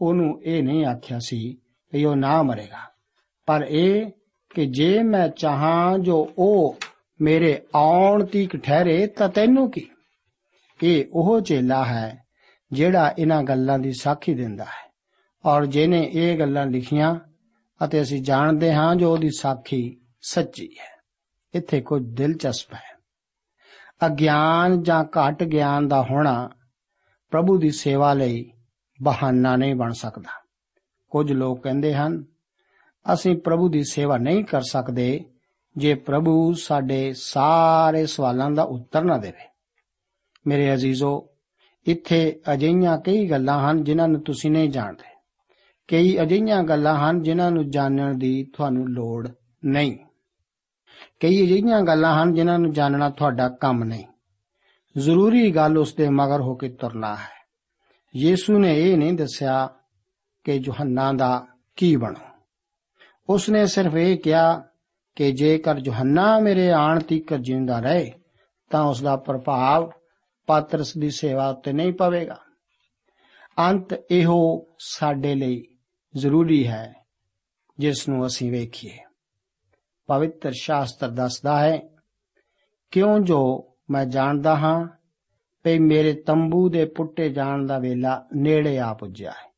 ਉਹਨੂੰ 0.00 0.42
ਇਹ 0.44 0.62
ਨਹੀਂ 0.62 0.86
ਆਖਿਆ 0.86 1.18
ਸੀ 1.18 1.54
ਕਿ 1.90 2.04
ਉਹ 2.04 2.16
ਨਾ 2.16 2.42
ਮਰੇਗਾ। 2.42 2.92
ਪਰ 3.46 3.66
ਇਹ 3.68 4.06
ਕਿ 4.54 4.66
ਜੇ 4.66 5.02
ਮੈਂ 5.02 5.28
ਚਾਹਾਂ 5.28 5.98
ਜੋ 5.98 6.34
ਉਹ 6.38 6.76
ਮੇਰੇ 7.20 7.62
ਆਉਣ 7.74 8.24
ਤੀਕ 8.24 8.56
ਠਹਿਰੇ 8.56 9.06
ਤਾਂ 9.06 9.28
ਤੈਨੂੰ 9.28 9.70
ਕੀ? 9.70 9.88
ਇਹ 10.82 11.04
ਉਹ 11.12 11.40
ਚੇਲਾ 11.40 11.84
ਹੈ 11.84 12.24
ਜਿਹੜਾ 12.72 13.14
ਇਹਨਾਂ 13.18 13.42
ਗੱਲਾਂ 13.42 13.78
ਦੀ 13.78 13.92
ਸਾਖੀ 13.92 14.34
ਦਿੰਦਾ 14.34 14.64
ਹੈ। 14.64 14.92
ਔਰ 15.44 15.66
ਜਿਹਨੇ 15.66 16.10
ਇਹ 16.12 16.38
ਗੱਲਾਂ 16.38 16.66
ਲਿਖੀਆਂ 16.66 17.14
ਅਤੇ 17.84 18.02
ਅਸੀਂ 18.02 18.22
ਜਾਣਦੇ 18.22 18.74
ਹਾਂ 18.74 18.96
ਜੋ 18.96 19.12
ਉਹਦੀ 19.12 19.30
ਸਾਖੀ 19.38 20.00
ਸੱਚੀ 20.22 20.68
ਹੈ। 20.80 20.92
ਇੱਥੇ 21.54 21.80
ਕੁਝ 21.80 22.02
ਦਿਲਚਸਪ 22.14 22.74
ਹੈ। 22.74 22.92
ਅਗਿਆਨ 24.06 24.82
ਜਾਂ 24.82 25.04
ਘੱਟ 25.04 25.42
ਗਿਆਨ 25.42 25.88
ਦਾ 25.88 26.02
ਹੋਣਾ 26.02 26.50
ਪ੍ਰਭੂ 27.32 27.58
ਦੀ 27.58 27.70
ਸੇਵਾ 27.70 28.14
ਲਈ 28.14 28.52
ਬਹਾਨਾ 29.02 29.56
ਨਹੀਂ 29.56 29.74
ਬਣ 29.74 29.92
ਸਕਦਾ। 29.92 30.44
ਕੁਝ 31.10 31.32
ਲੋਕ 31.32 31.62
ਕਹਿੰਦੇ 31.62 31.94
ਹਨ, 31.94 32.24
ਅਸੀਂ 33.12 33.36
ਪ੍ਰਭੂ 33.36 33.68
ਦੀ 33.68 33.84
ਸੇਵਾ 33.84 34.16
ਨਹੀਂ 34.16 34.44
ਕਰ 34.44 34.60
ਸਕਦੇ 34.60 35.24
ਜੇ 35.76 35.94
ਪ੍ਰਭੂ 35.94 36.52
ਸਾਡੇ 36.52 37.12
ਸਾਰੇ 37.12 38.06
ਸਵਾਲਾਂ 38.06 38.50
ਦਾ 38.50 38.62
ਉੱਤਰ 38.62 39.04
ਨਾ 39.04 39.16
ਦੇਵੇ। 39.16 39.48
ਮੇਰੇ 40.46 40.74
ਅਜ਼ੀਜ਼ੋ, 40.74 41.28
ਇੱਥੇ 41.86 42.40
ਅਜਿਹੀਆਂ 42.52 42.98
ਕਈ 42.98 43.30
ਗੱਲਾਂ 43.30 43.70
ਹਨ 43.70 43.84
ਜਿਨ੍ਹਾਂ 43.84 44.08
ਨੂੰ 44.08 44.22
ਤੁਸੀਂ 44.22 44.50
ਨਹੀਂ 44.50 44.70
ਜਾਣਦੇ। 44.70 45.20
ਕਈ 45.88 46.22
ਅਜਿਹੀਆਂ 46.22 46.62
ਗੱਲਾਂ 46.62 46.96
ਹਨ 46.98 47.22
ਜਿਨ੍ਹਾਂ 47.22 47.50
ਨੂੰ 47.50 47.70
ਜਾਣਨ 47.70 48.18
ਦੀ 48.18 48.44
ਤੁਹਾਨੂੰ 48.44 48.88
ਲੋੜ 48.88 49.28
ਨਹੀਂ। 49.64 49.98
ਕਈ 51.20 51.44
ਅਜਿਹੀਆਂ 51.44 51.82
ਗੱਲਾਂ 51.82 52.22
ਹਨ 52.22 52.34
ਜਿਨ੍ਹਾਂ 52.34 52.58
ਨੂੰ 52.58 52.72
ਜਾਣਨਾ 52.72 53.10
ਤੁਹਾਡਾ 53.10 53.48
ਕੰਮ 53.48 53.84
ਨਹੀਂ। 53.84 54.04
ਜ਼ਰੂਰੀ 54.98 55.50
ਗੱਲ 55.50 55.78
ਉਸ 55.78 55.94
ਦੇ 55.94 56.08
ਮਗਰ 56.08 56.40
ਹੋ 56.40 56.54
ਕੇ 56.54 56.68
ਤੁਰਨਾ 56.68 57.16
ਹੈ। 57.16 57.42
ਯੀਸੂ 58.16 58.58
ਨੇ 58.58 58.90
ਇਹ 58.90 58.98
ਨਹੀਂ 58.98 59.12
ਦੱਸਿਆ 59.12 59.70
ਕਿ 60.44 60.52
ਯੋਹੰਨਾ 60.52 61.12
ਦਾ 61.12 61.46
ਕੀ 61.76 61.96
ਬਣੋ। 61.96 62.36
ਉਸ 63.28 63.50
ਨੇ 63.50 63.66
ਸਿਰਫ 63.66 63.94
ਇਹ 63.94 64.18
ਕਿਹਾ 64.18 64.64
ਕਿ 65.16 65.32
ਜੇਕਰ 65.32 65.78
ਯੋਹੰਨਾ 65.84 66.38
ਮੇਰੇ 66.38 66.70
ਆਣ 66.70 67.00
ਤੀਕ 67.00 67.34
ਜਿੰਦਾ 67.34 67.80
ਰਹੇ, 67.80 68.12
ਤਾਂ 68.70 68.82
ਉਸ 68.82 69.02
ਦਾ 69.02 69.16
ਪ੍ਰਭਾਵ 69.16 69.92
ਪਾਤਰਸ 70.46 70.96
ਦੀ 70.98 71.10
ਸੇਵਾ 71.10 71.48
ਉੱਤੇ 71.48 71.72
ਨਹੀਂ 71.72 71.92
ਪਵੇਗਾ। 71.92 72.38
ਅੰਤ 73.58 73.94
ਇਹੋ 74.10 74.66
ਸਾਡੇ 74.78 75.34
ਲਈ 75.34 75.62
ਜ਼ਰੂਰੀ 76.16 76.66
ਹੈ, 76.66 76.94
ਜਿਸ 77.78 78.08
ਨੂੰ 78.08 78.26
ਅਸੀਂ 78.26 78.52
ਵੇਖੀਏ। 78.52 78.98
ਪਵਿੱਤਰ 80.06 80.52
ਸ਼ਾਸਤਰ 80.52 81.08
ਦੱਸਦਾ 81.08 81.60
ਹੈ, 81.60 81.82
ਕਿਉਂ 82.90 83.20
ਜੋ 83.20 83.68
ਮੈਂ 83.92 84.06
ਜਾਣਦਾ 84.06 84.56
ਹਾਂ 84.56 84.88
ਕਿ 85.64 85.78
ਮੇਰੇ 85.78 86.12
ਤੰਬੂ 86.12 86.68
ਦੇ 86.68 86.84
ਪੁੱਟੇ 86.84 87.28
ਜਾਣ 87.28 87.66
ਦਾ 87.66 87.78
ਵੇਲਾ 87.78 88.28
ਨੇੜੇ 88.34 88.78
ਆ 88.78 88.94
ਪੁੱਜਿਆ 88.94 89.30
ਹੈ। 89.30 89.52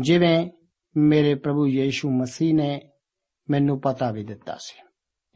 ਜਿਵੇਂ 0.00 0.50
ਮੇਰੇ 0.96 1.34
ਪ੍ਰਭੂ 1.34 1.66
ਯੀਸ਼ੂ 1.66 2.10
ਮਸੀਹ 2.10 2.54
ਨੇ 2.54 2.90
ਮੈਨੂੰ 3.50 3.80
ਪਤਾ 3.80 4.10
ਵੀ 4.10 4.24
ਦਿੱਤਾ 4.24 4.56
ਸੀ। 4.60 4.76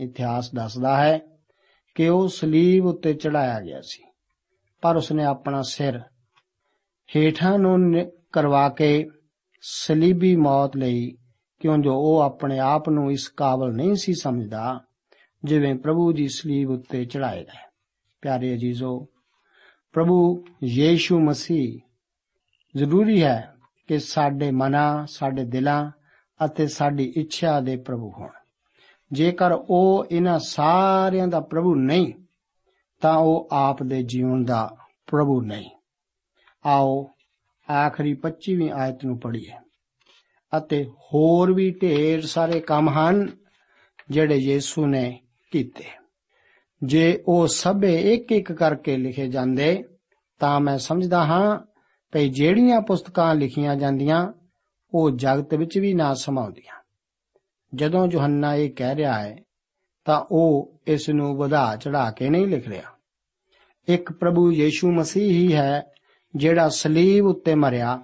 ਇਤਿਹਾਸ 0.05 0.55
ਦੱਸਦਾ 0.55 0.97
ਹੈ 0.97 1.21
ਕਿ 1.95 2.09
ਉਹ 2.09 2.29
ਸਲੀਬ 2.29 2.87
ਉੱਤੇ 2.87 3.15
ਚੜਾਇਆ 3.15 3.61
ਗਿਆ 3.61 3.81
ਸੀ, 3.81 4.03
ਪਰ 4.83 4.97
ਉਸਨੇ 4.97 5.25
ਆਪਣਾ 5.25 5.63
ਸਿਰ 5.63 6.01
ਹੇਠਾਂ 7.17 7.59
ਨੂੰ 7.59 7.79
ਕਰਵਾ 8.33 8.69
ਕੇ 8.69 9.09
ਸਲੀਬੀ 9.63 10.37
ਮੌਤ 10.37 10.77
ਲਈ, 10.77 11.17
ਕਿਉਂ 11.61 11.79
ਜੋ 11.79 11.95
ਉਹ 11.95 12.21
ਆਪਣੇ 12.21 12.59
ਆਪ 12.59 12.89
ਨੂੰ 12.89 13.11
ਇਸ 13.13 13.29
ਕਾਬਲ 13.29 13.75
ਨਹੀਂ 13.75 13.95
ਸੀ 13.95 14.15
ਸਮਝਦਾ, 14.15 14.81
ਜਿਵੇਂ 15.45 15.75
ਪ੍ਰਭੂ 15.75 16.13
ਦੀ 16.13 16.29
ਸਲੀਬ 16.29 16.71
ਉੱਤੇ 16.71 17.05
ਚੜਾਏ 17.05 17.45
ਗਏ। 17.45 17.72
ਪਿਆਰੇ 18.23 18.55
ਅਜੀਜ਼ੋ, 18.55 19.07
ਪ੍ਰਭੂ 19.93 20.45
ਯੀਸ਼ੂ 20.65 21.21
ਮਸੀਹ, 21.21 21.81
ਜ਼ਰੂਰੀ 22.77 23.23
ਹੈ 23.23 23.55
ਕਿ 23.89 23.99
ਸਾਡੇ 23.99 24.51
ਮਨਾਂ, 24.51 25.07
ਸਾਡੇ 25.07 25.45
ਦਿਲਾਂ 25.45 25.91
ਅਤੇ 26.45 26.67
ਸਾਡੀ 26.67 27.13
ਇੱਛਾ 27.17 27.61
ਦੇ 27.61 27.77
ਪ੍ਰਭੂ 27.77 28.11
ਹੋਣ। 28.11 28.29
ਜੇਕਰ 29.13 29.53
ਉਹ 29.53 30.07
ਇਹਨਾਂ 30.11 30.39
ਸਾਰਿਆਂ 30.39 31.29
ਦਾ 31.29 31.41
ਪ੍ਰਭੂ 31.41 31.75
ਨਹੀਂ, 31.75 32.13
ਤਾਂ 33.01 33.17
ਉਹ 33.17 33.49
ਆਪ 33.53 33.83
ਦੇ 33.83 34.03
ਜੀਵਨ 34.03 34.45
ਦਾ 34.45 34.77
ਪ੍ਰਭੂ 35.07 35.41
ਨਹੀਂ। 35.41 35.71
ਆਓ, 36.67 37.11
ਆਖਰੀ 37.71 38.15
25ਵੀਂ 38.15 38.71
ਆਇਤ 38.71 39.05
ਨੂੰ 39.05 39.19
ਪੜ੍ਹੀਏ। 39.19 39.53
ਅਤੇ 40.57 40.85
ਹੋਰ 40.85 41.53
ਵੀ 41.53 41.79
ਢੇਰ 41.83 42.27
ਸਾਰੇ 42.27 42.61
ਕੰਮ 42.61 42.91
ਹਨ 42.91 43.29
ਜਿਹੜੇ 44.11 44.37
ਯੀਸ਼ੂ 44.37 44.87
ਨੇ 44.87 45.21
ਕੀਤੇ। 45.51 46.02
ਜੇ 46.85 47.23
ਉਹ 47.29 47.47
ਸਭੇ 47.47 48.15
ਇੱਕ 48.15 48.33
ਇੱਕ 48.33 48.53
ਕਰਕੇ 48.53 48.97
ਲਿਖੇ 48.97 49.29
ਜਾਂਦੇ, 49.29 49.85
ਤਾਂ 50.39 50.61
ਮੈਂ 50.61 50.79
ਸਮਝਦਾ 50.79 51.25
ਹਾਂ 51.25 51.59
ਕਿ 52.13 52.29
ਜਿਹੜੀਆਂ 52.29 52.81
ਪੁਸਤਕਾਂ 52.81 53.35
ਲਿਖੀਆਂ 53.35 53.77
ਜਾਂਦੀਆਂ, 53.77 54.33
ਉਹ 54.95 55.11
ਜਗਤ 55.11 55.55
ਵਿੱਚ 55.55 55.79
ਵੀ 55.79 55.95
ਨਾ 55.95 56.15
ਸਮਾਉਂਦੀਆਂ। 56.15 56.83
ਜਦੋਂ 57.75 58.09
ਯੋਹੰਨਾ 58.13 58.55
ਇਹ 58.55 58.71
ਕਹਿ 58.71 58.95
ਰਿਹਾ 58.95 59.23
ਹੈ, 59.23 59.39
ਤਾਂ 60.05 60.25
ਉਹ 60.31 60.81
ਇਸ 60.87 61.11
ਨੂੰ 61.11 61.37
ਵਧਾ 61.37 61.77
ਚੜਾ 61.77 62.11
ਕੇ 62.11 62.31
ਨਹੀਂ 62.31 62.47
ਲਿਖ 62.47 62.69
ਰਿਹਾ। 62.69 62.91
ਇੱਕ 63.89 64.13
ਪ੍ਰਭੂ 64.13 64.53
ਯੀਸ਼ੂ 64.53 64.93
ਮਸੀਹ 64.93 65.31
ਹੀ 65.31 65.55
ਹੈ, 65.55 65.83
ਜਿਹੜਾ 66.37 66.69
ਸਲੀਬ 66.69 67.27
ਉੱਤੇ 67.27 67.55
ਮਰਿਆ 67.55 68.03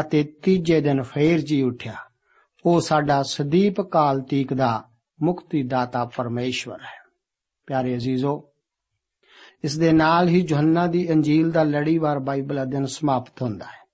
ਅਤੇ 0.00 0.24
ਤੀਜੇ 0.24 0.80
ਦਿਨ 0.80 1.02
ਫੇਰ 1.02 1.40
ਜੀ 1.40 1.62
ਉੱਠਿਆ। 1.62 1.94
ਉਹ 2.66 2.80
ਸਾਡਾ 2.80 3.22
ਸਦੀਪ 3.22 3.80
ਕਾਲ 3.80 4.20
ਤੀਕ 4.20 4.54
ਦਾ 4.54 4.84
ਮੁਕਤੀ 5.22 5.62
ਦਾਤਾ 5.62 6.04
ਪਰਮੇਸ਼ਵਰ 6.04 6.80
ਹੈ। 6.80 7.05
ਪਿਆਰੇ 7.66 7.94
ਅਜ਼ੀਜ਼ੋ, 7.94 8.48
ਇਸ 9.64 9.78
ਦੇ 9.78 9.92
ਨਾਲ 9.92 10.28
ਹੀ 10.28 10.46
ਯੋਹੰਨਾ 10.48 10.86
ਦੀ 10.86 11.12
ਅੰਜੀਲ 11.12 11.50
ਦਾ 11.50 11.62
ਲੜੀਵਾਰ 11.62 12.18
ਬਾਈਬਲ 12.18 12.62
ਅਧਿਨ 12.62 12.86
ਸਮਾਪਤ 12.86 13.42
ਹੁੰਦਾ 13.42 13.64
ਹੈ। 13.64 13.86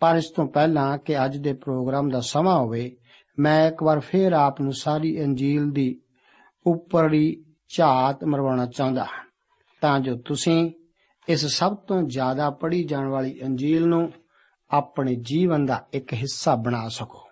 ਪਰ 0.00 0.16
ਇਸ 0.16 0.30
ਤੋਂ 0.30 0.46
ਪਹਿਲਾਂ 0.46 0.98
ਕਿ 0.98 1.24
ਅੱਜ 1.24 1.36
ਦੇ 1.36 1.52
ਪ੍ਰੋਗਰਾਮ 1.52 2.08
ਦਾ 2.08 2.20
ਸਮਾਂ 2.20 2.58
ਹੋਵੇ, 2.58 2.96
ਮੈਂ 3.38 3.68
ਇੱਕ 3.68 3.82
ਵਾਰ 3.82 4.00
ਫੇਰ 4.00 4.32
ਆਪ 4.32 4.60
ਨੂੰ 4.60 4.72
ਸਾਰੀ 4.72 5.24
ਅੰਜੀਲ 5.24 5.70
ਦੀ 5.70 6.00
ਉੱਪਰਲੀ 6.66 7.44
ਝਾਤ 7.76 8.24
ਮਰਵਾਉਣਾ 8.24 8.66
ਚਾਹੁੰਦਾ 8.66 9.04
ਹਾਂ। 9.04 9.24
ਤਾਂ 9.80 10.00
ਜੋ 10.00 10.16
ਤੁਸੀਂ 10.16 10.70
ਇਸ 11.28 11.46
ਸਭ 11.46 11.76
ਤੋਂ 11.76 12.02
ਜ਼ਿਆਦਾ 12.02 12.50
ਪੜ੍ਹੀ 12.50 12.84
ਜਾਣ 12.84 13.08
ਵਾਲੀ 13.08 13.42
ਅੰਜੀਲ 13.42 13.86
ਨੂੰ 13.86 14.12
ਆਪਣੇ 14.70 15.14
ਜੀਵਨ 15.14 15.66
ਦਾ 15.66 15.86
ਇੱਕ 15.92 16.14
ਹਿੱਸਾ 16.14 16.54
ਬਣਾ 16.54 16.88
ਸਕੋ। 16.88 17.28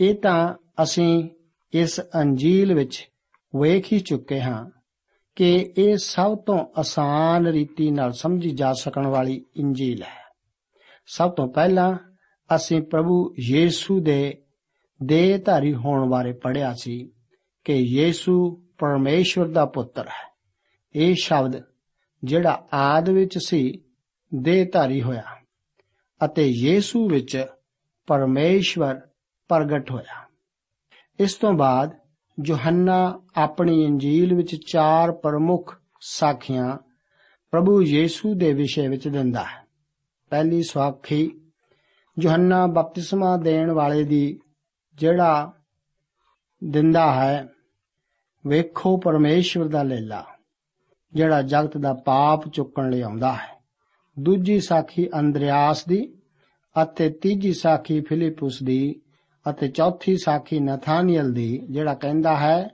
ਇਹ 0.00 0.14
ਤਾਂ 0.14 0.54
ਅਸੀਂ 0.82 1.28
ਇਸ 1.72 2.00
ਅੰਜੀਲ 2.00 2.74
ਵਿੱਚ 2.74 3.10
ਵੇਖ 3.60 3.92
ਹੀ 3.92 4.00
ਚੁੱਕੇ 4.00 4.40
ਹਾਂ 4.40 4.79
ਕਿ 5.36 5.74
ਇਹ 5.78 5.96
ਸਭ 5.96 6.38
ਤੋਂ 6.38 6.66
ਆਸਾਨ 6.76 7.46
ਰੀਤੀ 7.46 7.90
ਨਾਲ 7.90 8.12
ਸਮਝੀ 8.12 8.50
ਜਾ 8.50 8.72
ਸਕਣ 8.72 9.06
ਵਾਲੀ 9.06 9.44
ਇੰਜੀਲ 9.56 10.02
ਹੈ। 10.02 10.20
ਸਭ 11.06 11.30
ਤੋਂ 11.30 11.48
ਪਹਿਲਾਂ 11.48 11.96
ਅਸੀਂ 12.56 12.82
ਪ੍ਰਭੂ 12.82 13.34
ਯੀਸ਼ੂ 13.40 14.00
ਦੇ 14.00 14.42
ਦੇਹਧਾਰੀ 15.02 15.74
ਹੋਣ 15.74 16.10
ਬਾਰੇ 16.10 16.32
ਪੜ੍ਹਿਆ 16.32 16.74
ਸੀ 16.74 17.12
ਕਿ 17.64 17.72
ਯੀਸ਼ੂ 17.72 18.56
ਪਰਮੇਸ਼ਵਰ 18.78 19.48
ਦਾ 19.48 19.66
ਪੁੱਤਰ 19.66 20.06
ਹੈ। 20.06 20.36
ਇਹ 20.94 21.14
ਸ਼ਬਦ 21.22 21.62
ਜਿਹੜਾ 22.24 22.66
ਆਦ 22.72 23.10
ਵਿੱਚ 23.10 23.38
ਸੀ, 23.38 23.82
ਦੇਹਧਾਰੀ 24.34 25.02
ਹੋਇਆ 25.02 25.22
ਅਤੇ 26.24 26.46
ਯੀਸ਼ੂ 26.46 27.08
ਵਿੱਚ 27.08 27.46
ਪਰਮੇਸ਼ਵਰ 28.06 29.00
ਪ੍ਰਗਟ 29.48 29.90
ਹੋਇਆ। 29.90 30.28
ਇਸ 31.20 31.34
ਤੋਂ 31.34 31.52
ਬਾਅਦ 31.52 31.99
ਯੋਹੰਨਾ 32.46 33.20
ਆਪਣੀ 33.36 33.84
ਇੰਜੀਲ 33.84 34.34
ਵਿੱਚ 34.34 34.56
ਚਾਰ 34.56 35.12
ਪ੍ਰਮੁੱਖ 35.12 35.80
ਸਾਖੀਆਂ 36.00 36.78
ਪ੍ਰਭੂ 37.50 37.82
ਯੀਸ਼ੂ 37.82 38.34
ਦੇ 38.34 38.52
ਵਿਸ਼ੇ 38.52 38.88
ਵਿੱਚ 38.88 39.08
ਦਿੰਦਾ 39.08 39.44
ਹੈ। 39.44 39.66
ਪਹਿਲੀ 40.30 40.62
ਸਾਖੀ, 40.62 41.40
ਯੋਹੰਨਾ 42.20 42.66
ਬਪਤਿਸਮਾ 42.66 43.36
ਦੇਣ 43.36 43.70
ਵਾਲੇ 43.70 44.04
ਦੀ 44.04 44.40
ਜਿਹੜਾ 44.94 45.52
ਦਿੰਦਾ 46.64 47.12
ਹੈ, 47.12 47.48
ਵੇਖੋ 48.46 48.96
ਪਰਮੇਸ਼ਵਰ 48.96 49.68
ਦਾ 49.68 49.82
ਲੇਲਾ, 49.82 50.26
ਜਿਹੜਾ 51.12 51.42
ਜਗਤ 51.42 51.76
ਦਾ 51.76 51.92
ਪਾਪ 51.92 52.48
ਚੁੱਕਣ 52.48 52.90
ਲਈ 52.90 53.00
ਆਉਂਦਾ 53.00 53.32
ਹੈ। 53.32 53.60
ਦੂਜੀ 54.18 54.60
ਸਾਖੀ 54.60 55.08
ਅੰਦਰਿਆਸ 55.18 55.86
ਦੀ 55.86 56.14
ਅਤੇ 56.82 57.10
ਤੀਜੀ 57.10 57.52
ਸਾਖੀ 57.52 58.00
ਫਿਲਿਪਸ 58.00 58.62
ਦੀ 58.62 59.02
ਅਤੇ 59.50 59.68
ਚੌਥੀ 59.68 60.16
ਸਾਖੀ 60.16 60.60
ਨਥਾਨੀਅਲ 60.60 61.32
ਦੀ, 61.32 61.66
ਜਿਹੜਾ 61.70 61.94
ਕਹਿੰਦਾ 61.94 62.36
ਹੈ, 62.36 62.68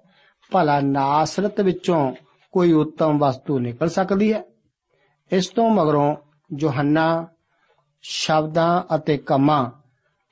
ਭਲਾ 0.51 0.81
ਨਾਸਰਤ 0.81 1.61
ਵਿੱਚੋਂ 1.61 2.15
ਕੋਈ 2.53 2.73
ਉੱਤਮ 2.73 3.19
ਵਸਤੂ 3.19 3.59
ਨਿਕਲ 3.59 3.89
ਸਕਦੀ 3.89 4.33
ਹੈ। 4.33 4.43
ਇਸ 5.33 5.47
ਤੋਂ 5.47 5.71
ਮਗਰੋਂ 5.71 6.17
ਯੋਹੰਨਾ 6.61 7.27
ਸ਼ਬਦਾਂ 8.03 8.97
ਅਤੇ 8.97 9.17
ਕੰਮਾਂ 9.17 9.71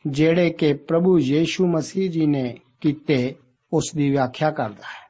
ਜਿਹੜੇ 0.07 0.51
ਕਿ 0.51 0.75
ਪ੍ਰਭੂ 0.75 1.19
ਯੀਸ਼ੂ 1.19 1.67
ਮਸੀਹ 1.67 2.11
ਜੀ 2.11 2.27
ਨੇ 2.27 2.59
ਕੀਤੇ, 2.81 3.35
ਉਸ 3.73 3.93
ਦੀ 3.97 4.11
ਵਿਆਖਿਆ 4.11 4.51
ਕਰਦਾ 4.51 4.83
ਹੈ। 4.83 5.05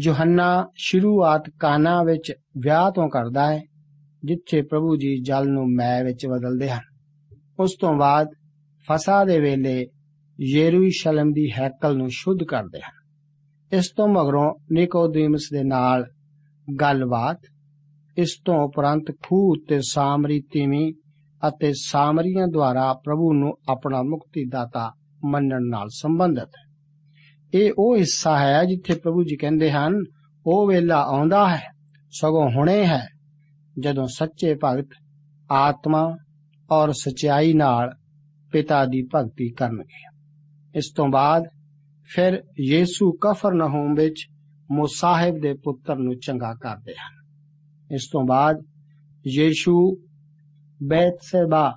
ਯੋਹੰਨਾ 0.00 0.68
ਸ਼ੁਰੂਆਤ 0.76 1.50
ਕਾਨਾ 1.60 2.02
ਵਿੱਚ 2.02 2.32
ਵਿਆਹ 2.58 2.90
ਤੋਂ 2.90 3.08
ਕਰਦਾ 3.08 3.54
ਹੈ, 3.54 3.62
ਜਿੱਥੇ 4.24 4.62
ਪ੍ਰਭੂ 4.62 4.96
ਜੀ 4.96 5.22
ਜਲ 5.22 5.48
ਨੂੰ 5.48 5.74
ਮੈ 5.74 6.04
ਵਿੱਚ 6.04 6.26
ਬਦਲਦੇ 6.26 6.70
ਹਨ। 6.70 6.80
ਉਸ 7.60 7.76
ਤੋਂ 7.80 7.94
ਬਾਅਦ 7.94 8.28
ਫਸਾ 8.90 9.24
ਦੇ 9.24 9.40
ਵੇਲੇ 9.40 9.86
ਯਰੂਸ਼ਲਮ 10.40 11.32
ਦੀ 11.32 11.52
ਹੈਕਲ 11.52 11.96
ਨੂੰ 11.96 12.08
ਸ਼ੁੱਧ 12.10 12.38
ਕਰਦੇ 12.48 12.78
ਹਨ। 12.78 13.04
ਇਸ 13.78 13.92
ਤੋਂ 13.96 14.08
ਮਗਰੋਂ 14.08 14.54
ਨਿਕੋਦੀਮਸ 14.72 15.48
ਦੇ 15.52 15.64
ਨਾਲ 15.64 16.04
ਗੱਲਬਾਤ, 16.80 17.40
ਇਸ 18.18 18.36
ਤੋਂ 18.44 18.54
ਉਪਰੰਤ 18.54 19.04
ਖੂਹ 19.10 19.56
ਉੱਤੇ 19.56 19.80
ਸਾਮਰੀ 19.80 20.40
ਤੀਵੀਂ 20.40 20.92
ਅਤੇ 21.48 21.72
ਸਾਮਰੀਆਂ 21.72 22.48
ਦੁਆਰਾ 22.48 22.94
ਪ੍ਰਭੂ 22.94 23.32
ਨੂੰ 23.32 23.54
ਆਪਣਾ 23.68 24.02
ਮੁਕਤੀ 24.02 24.44
ਦਾਤਾ 24.44 24.92
ਮੰਨਣ 25.24 25.62
ਨਾਲ 25.62 25.88
ਸੰਬੰਧਿਤ 25.88 26.48
ਹੈ। 26.48 26.74
ਇਹ 27.54 27.72
ਉਹ 27.78 27.96
ਹਿੱਸਾ 27.96 28.38
ਹੈ 28.38 28.64
ਜਿੱਥੇ 28.64 28.94
ਪ੍ਰਭੂ 28.94 29.24
ਜੀ 29.24 29.36
ਕਹਿੰਦੇ 29.36 29.70
ਹਨ, 29.70 29.92
ਉਹ 30.46 30.68
ਵੇਲਾ 30.68 31.02
ਆਉਂਦਾ 31.02 31.48
ਹੈ, 31.48 31.62
ਸਗੋਂ 32.10 32.50
ਹੁਣੇ 32.50 32.86
ਹੈ, 32.86 33.08
ਜਦੋਂ 33.78 34.06
ਸੱਚੇ 34.06 34.56
ਭਗਤ 34.64 34.88
ਆਤਮਾ 35.50 36.16
ਔਰ 36.70 36.92
ਸਚਾਈ 36.92 37.52
ਨਾਲ 37.52 37.90
ਪਿਤਾ 38.52 38.84
ਦੀ 38.84 39.08
ਭਗਤੀ 39.14 39.50
ਕਰਨਗੇ। 39.50 40.13
ਇਸ 40.76 40.92
ਤੋਂ 40.96 41.08
ਬਾਅਦ 41.08 41.42
ਫਿਰ 42.14 42.42
ਯੀਸੂ 42.60 43.12
ਕਫਰਨਹੂਮ 43.12 43.94
ਵਿੱਚ 43.94 44.26
ਮੁਸਾਹਿਬ 44.70 45.34
ਦੇ 45.42 45.52
ਪੁੱਤਰ 45.52 45.96
ਨੂੰ 45.96 46.18
ਚੰਗਾ 46.18 46.54
ਕਰਦੇ 46.54 46.92
ਹਨ। 46.92 47.28
ਇਸ 47.94 48.08
ਤੋਂ 48.12 48.26
ਬਾਅਦ 48.26 48.56
ਯੀਸ਼ੂ 49.26 49.96
ਬੈਤਸੇਬਾ 50.86 51.76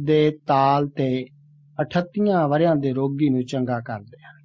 ਦੇ 0.00 0.38
ਤਾਲ 0.46 0.88
ਤੇ 0.88 1.26
38 1.82 2.48
ਵਰਿਆਂ 2.48 2.76
ਦੇ 2.76 2.92
ਰੋਗੀ 2.92 3.28
ਨੂੰ 3.28 3.44
ਚੰਗਾ 3.44 3.80
ਕਰਦੇ 3.80 4.22
ਹਨ। 4.24 4.36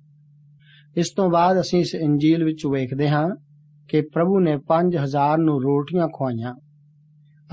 ਇਸ 0.97 1.13
ਤੋਂ 1.15 1.29
ਬਾਅਦ 1.29 1.59
ਅਸੀਂ 1.59 1.79
ਇਸ 1.79 1.95
ਇੰਜੀਲ 1.95 2.43
ਵਿੱਚ 2.43 2.65
ਵੇਖਦੇ 2.65 3.09
ਹਾਂ 3.09 3.29
ਕਿ 3.89 4.01
ਪ੍ਰਭੂ 4.01 4.39
ਨੇ 4.39 4.57
5000 4.57 5.37
ਨੂੰ 5.37 5.61
ਰੋਟੀਆਂ 5.63 6.07
ਖਵਾਈਆਂ 6.07 6.55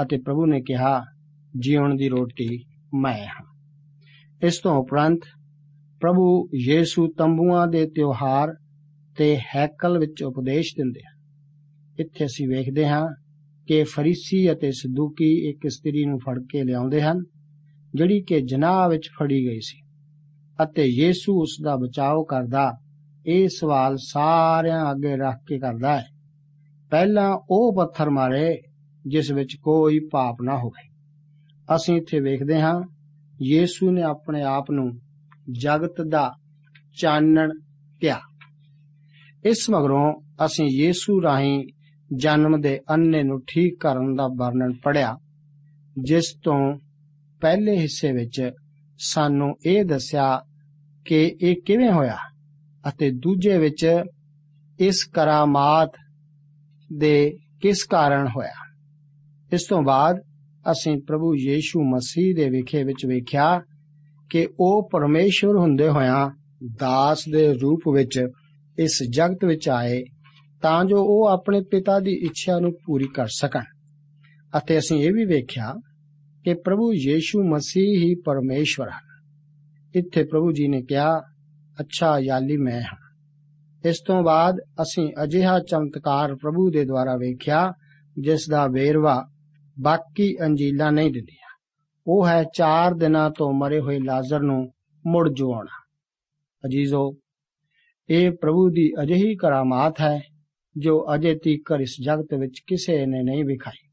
ਅਤੇ 0.03 0.19
ਪ੍ਰਭੂ 0.19 0.47
ਨੇ 0.47 0.61
ਕਿਹਾ 0.61 1.05
ਜੀਵਨ 1.59 1.97
ਦੀ 1.97 2.09
ਰੋਟੀ 2.09 2.65
ਮੈਂ 2.95 3.27
ਹਾਂ। 3.27 3.45
ਇਸ 4.43 4.61
ਤੋਂ 4.63 4.75
ਉਪਰੰਤ 4.75 5.21
ਪ੍ਰਭੂ 6.01 6.49
ਯੀਸੂ 6.55 7.07
ਤੰਬੂਆਂ 7.09 7.67
ਦੇ 7.67 7.87
ਤਿਉਹਾਰ 7.87 8.55
ਤੇ 9.17 9.37
ਹੈਕਲ 9.37 9.99
ਵਿੱਚ 9.99 10.23
ਉਪਦੇਸ਼ 10.23 10.75
ਦਿੰਦੇ 10.77 11.01
ਹਨ। 11.01 11.19
ਇੱਥੇ 12.01 12.25
ਅਸੀਂ 12.25 12.49
ਵੇਖਦੇ 12.49 12.89
ਹਾਂ 12.89 13.09
ਕਿ 13.67 13.83
ਫਰੀਸੀ 13.83 14.53
ਅਤੇ 14.53 14.71
ਸਦੂਕੀ 14.73 15.51
ਇੱਕ 15.51 15.65
ਇਸਤਰੀ 15.65 16.05
ਨੂੰ 16.05 16.19
ਫੜ 16.19 16.39
ਕੇ 16.51 16.65
ਲਿਆਉਂਦੇ 16.65 17.03
ਹਨ, 17.03 17.25
ਜਿਹੜੀ 17.95 18.21
ਕਿ 18.23 18.41
ਜਨਾਹ 18.41 18.89
ਵਿੱਚ 18.89 19.09
ਫੜੀ 19.19 19.49
ਗਈ 19.49 19.61
ਸੀ 19.61 19.83
ਅਤੇ 20.63 20.85
ਯੀਸੂ 20.85 21.41
ਉਸ 21.43 21.57
ਦਾ 21.63 21.77
ਬਚਾਓ 21.77 22.25
ਕਰਦਾ 22.25 22.73
ਇਹ 23.27 23.49
ਸਵਾਲ 23.49 23.97
ਸਾਰਿਆਂ 23.97 24.91
ਅੱਗੇ 24.91 25.17
ਰੱਖ 25.17 25.37
ਕੇ 25.49 25.59
ਕਰਦਾ 25.59 26.01
ਹੈ। 26.01 26.07
ਪਹਿਲਾਂ 26.91 27.39
ਉਹ 27.51 27.75
ਪੱਥਰ 27.77 28.11
ਮਾਰੇ 28.11 28.63
ਜਿਸ 29.07 29.31
ਵਿੱਚ 29.31 29.57
ਕੋਈ 29.63 29.99
ਪਾਪ 30.13 30.37
ਨਾ 30.43 30.59
ਹੋਵੇ। 30.59 30.89
ਅਸੀਂ 31.77 31.97
ਇੱਥੇ 31.97 32.21
ਵੇਖਦੇ 32.21 32.61
ਹਾਂ 32.61 32.83
ਯੀਸੂ 33.43 33.91
ਨੇ 33.91 34.03
ਆਪਣੇ 34.03 34.43
ਆਪ 34.43 34.71
ਨੂੰ 34.71 34.91
ਜਗਤ 35.51 36.01
ਦਾ 36.09 36.33
ਚਾਨਣ 37.01 37.51
ਕਿਹਾ 38.01 38.21
ਇਸ 39.45 39.71
ਮਗਰੋਂ 39.71 40.15
ਅਸੀਂ 40.45 40.69
ਯੀਸੂ 40.79 41.23
ਰਾਹੀਂ 41.23 41.65
ਜਨਮ 42.17 42.61
ਦੇ 42.61 42.81
ਅੰਨੇ 42.91 43.23
ਨੂੰ 43.23 43.41
ਠੀਕ 43.41 43.81
ਕਰਨ 43.81 44.15
ਦਾ 44.15 44.27
ਵਰਣਨ 44.27 44.73
ਪੜਿਆ 44.73 45.19
ਜਿਸ 46.03 46.35
ਤੋਂ 46.45 46.79
ਪਹਿਲੇ 47.41 47.79
ਹਿੱਸੇ 47.79 48.13
ਵਿੱਚ 48.13 48.51
ਸਾਨੂੰ 48.99 49.57
ਇਹ 49.67 49.85
ਦੱਸਿਆ 49.85 50.43
ਕਿ 51.05 51.37
ਇਹ 51.43 51.57
ਕਿਵੇਂ 51.67 51.93
ਹੋਇਆ 51.93 52.17
ਅਤੇ 52.89 53.11
ਦੂਜੇ 53.11 53.59
ਵਿੱਚ 53.59 54.03
ਇਸ 54.81 55.05
ਕਰਾਮਾਤ 55.05 55.93
ਦੇ 56.97 57.37
ਕਿਸ 57.63 57.85
ਕਾਰਨ 57.85 58.29
ਹੋਇਆ। 58.37 58.75
ਇਸ 59.53 59.67
ਤੋਂ 59.69 59.83
ਬਾਅਦ 59.83 60.17
ਅਸੀਂ 60.71 61.03
ਪ੍ਰਭੂ 61.07 61.35
ਯੀਸ਼ੂ 61.35 61.85
ਮਸੀਹ 61.85 62.35
ਦੇ 62.35 62.51
ਵਿਖੇ 62.51 62.85
ਵਿੱਚ 62.85 63.07
ਵੇਖਿਆ 63.07 63.63
ਕਿ 64.31 64.49
ਉਹ 64.61 64.89
ਪਰਮੇਸ਼ਵਰ 64.93 65.57
ਹੁੰਦੇ 65.57 65.89
ਹੋਇਆਂ 65.89 66.31
ਦਾਸ 66.81 67.25
ਦੇ 67.33 67.55
ਰੂਪ 67.55 67.81
ਵਿੱਚ 67.95 68.29
ਇਸ 68.79 69.03
ਜਗਤ 69.11 69.45
ਵਿੱਚ 69.45 69.69
ਆਏ, 69.69 70.05
ਤਾਂ 70.63 70.85
ਜੋ 70.85 70.97
ਉਹ 70.99 71.27
ਆਪਣੇ 71.27 71.61
ਪਿਤਾ 71.61 72.01
ਦੀ 72.01 72.13
ਇੱਛਾ 72.13 72.59
ਨੂੰ 72.59 72.73
ਪੂਰੀ 72.87 73.05
ਕਰ 73.05 73.27
ਸਕਣ। 73.27 73.63
ਅਤੇ 74.59 74.79
ਅਸੀਂ 74.79 75.03
ਇਹ 75.03 75.13
ਵੀ 75.13 75.25
ਵੇਖਿਆ 75.25 75.75
ਕਿ 76.45 76.55
ਪ੍ਰਭੂ 76.55 76.93
ਯੀਸ਼ੂ 76.95 77.45
ਮਸੀਹ 77.45 77.99
ਹੀ 77.99 78.15
ਪਰਮੇਸ਼ਵਰ 78.15 78.89
ਹੈ 78.89 79.09
ਇੱਥੇ 79.95 80.25
ਪ੍ਰਭੂ 80.25 80.53
ਜੀ 80.53 80.69
ਨੇ 80.69 80.83
ਕਿਹਾ, 80.83 81.21
ਅੱਛਾ 81.81 82.19
ਯਾਲੀ 82.19 82.57
ਮੈਂ 82.57 82.81
ਹਾਂ। 82.81 82.97
ਇਸ 83.89 83.97
ਤੋਂ 84.07 84.23
ਬਾਅਦ 84.23 84.57
ਅਸੀਂ 84.83 85.13
ਅਜਿਹਾ 85.23 85.59
ਚਮਤਕਾਰ 85.59 86.35
ਪ੍ਰਭੂ 86.35 86.71
ਦੇ 86.71 86.85
ਦੁਆਰਾ 86.85 87.17
ਵੇਖਿਆ, 87.17 87.73
ਜਿਸ 88.19 88.49
ਦਾ 88.51 88.67
ਵੇਰਵਾ 88.67 89.29
ਬਾਕੀ 89.81 90.37
ਅੰਜੀਲਾਂ 90.45 90.93
ਨਹੀਂ 90.93 91.13
ਦਿੰਦੀਆਂ 91.13 91.38
ਉਹ 92.09 92.27
ਹੈ 92.29 92.43
4 92.57 92.95
ਦਿਨਾਂ 92.95 93.31
ਤੋਂ 93.31 93.53
ਮਰੇ 93.53 93.81
ਹੋਏ 93.81 93.99
ਲਾਜ਼ਰ 93.99 94.41
ਨੂੰ 94.41 94.61
ਮੁੜ 95.05 95.29
ਜਿਵਾਉਣਾ 95.29 95.83
ਅਜੀਜ਼ੋ, 96.65 97.13
ਇਹ 98.09 98.31
ਪ੍ਰਭੂ 98.31 98.69
ਦੀ 98.71 98.91
ਅਜਿਹੀ 99.03 99.35
ਕਰਾਮਾਤ 99.37 100.01
ਹੈ 100.01 100.21
ਜੋ 100.77 101.05
ਅਜੇ 101.15 101.35
ਤੀਕ 101.35 101.71
ਇਸ 101.81 101.97
ਜਗਤ 102.05 102.35
ਵਿੱਚ 102.35 102.61
ਕਿਸੇ 102.67 103.05
ਨੇ 103.07 103.23
ਨਹੀਂ 103.23 103.45
ਵਿਖਾਈ। 103.45 103.87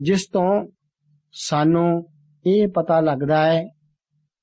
ਜਿਸ 0.00 0.26
ਤੋਂ 0.26 0.66
ਸਾਨੂੰ 1.32 2.08
ਇਹ 2.46 2.66
ਪਤਾ 2.68 3.00
ਲੱਗਦਾ 3.00 3.44
ਹੈ 3.46 3.64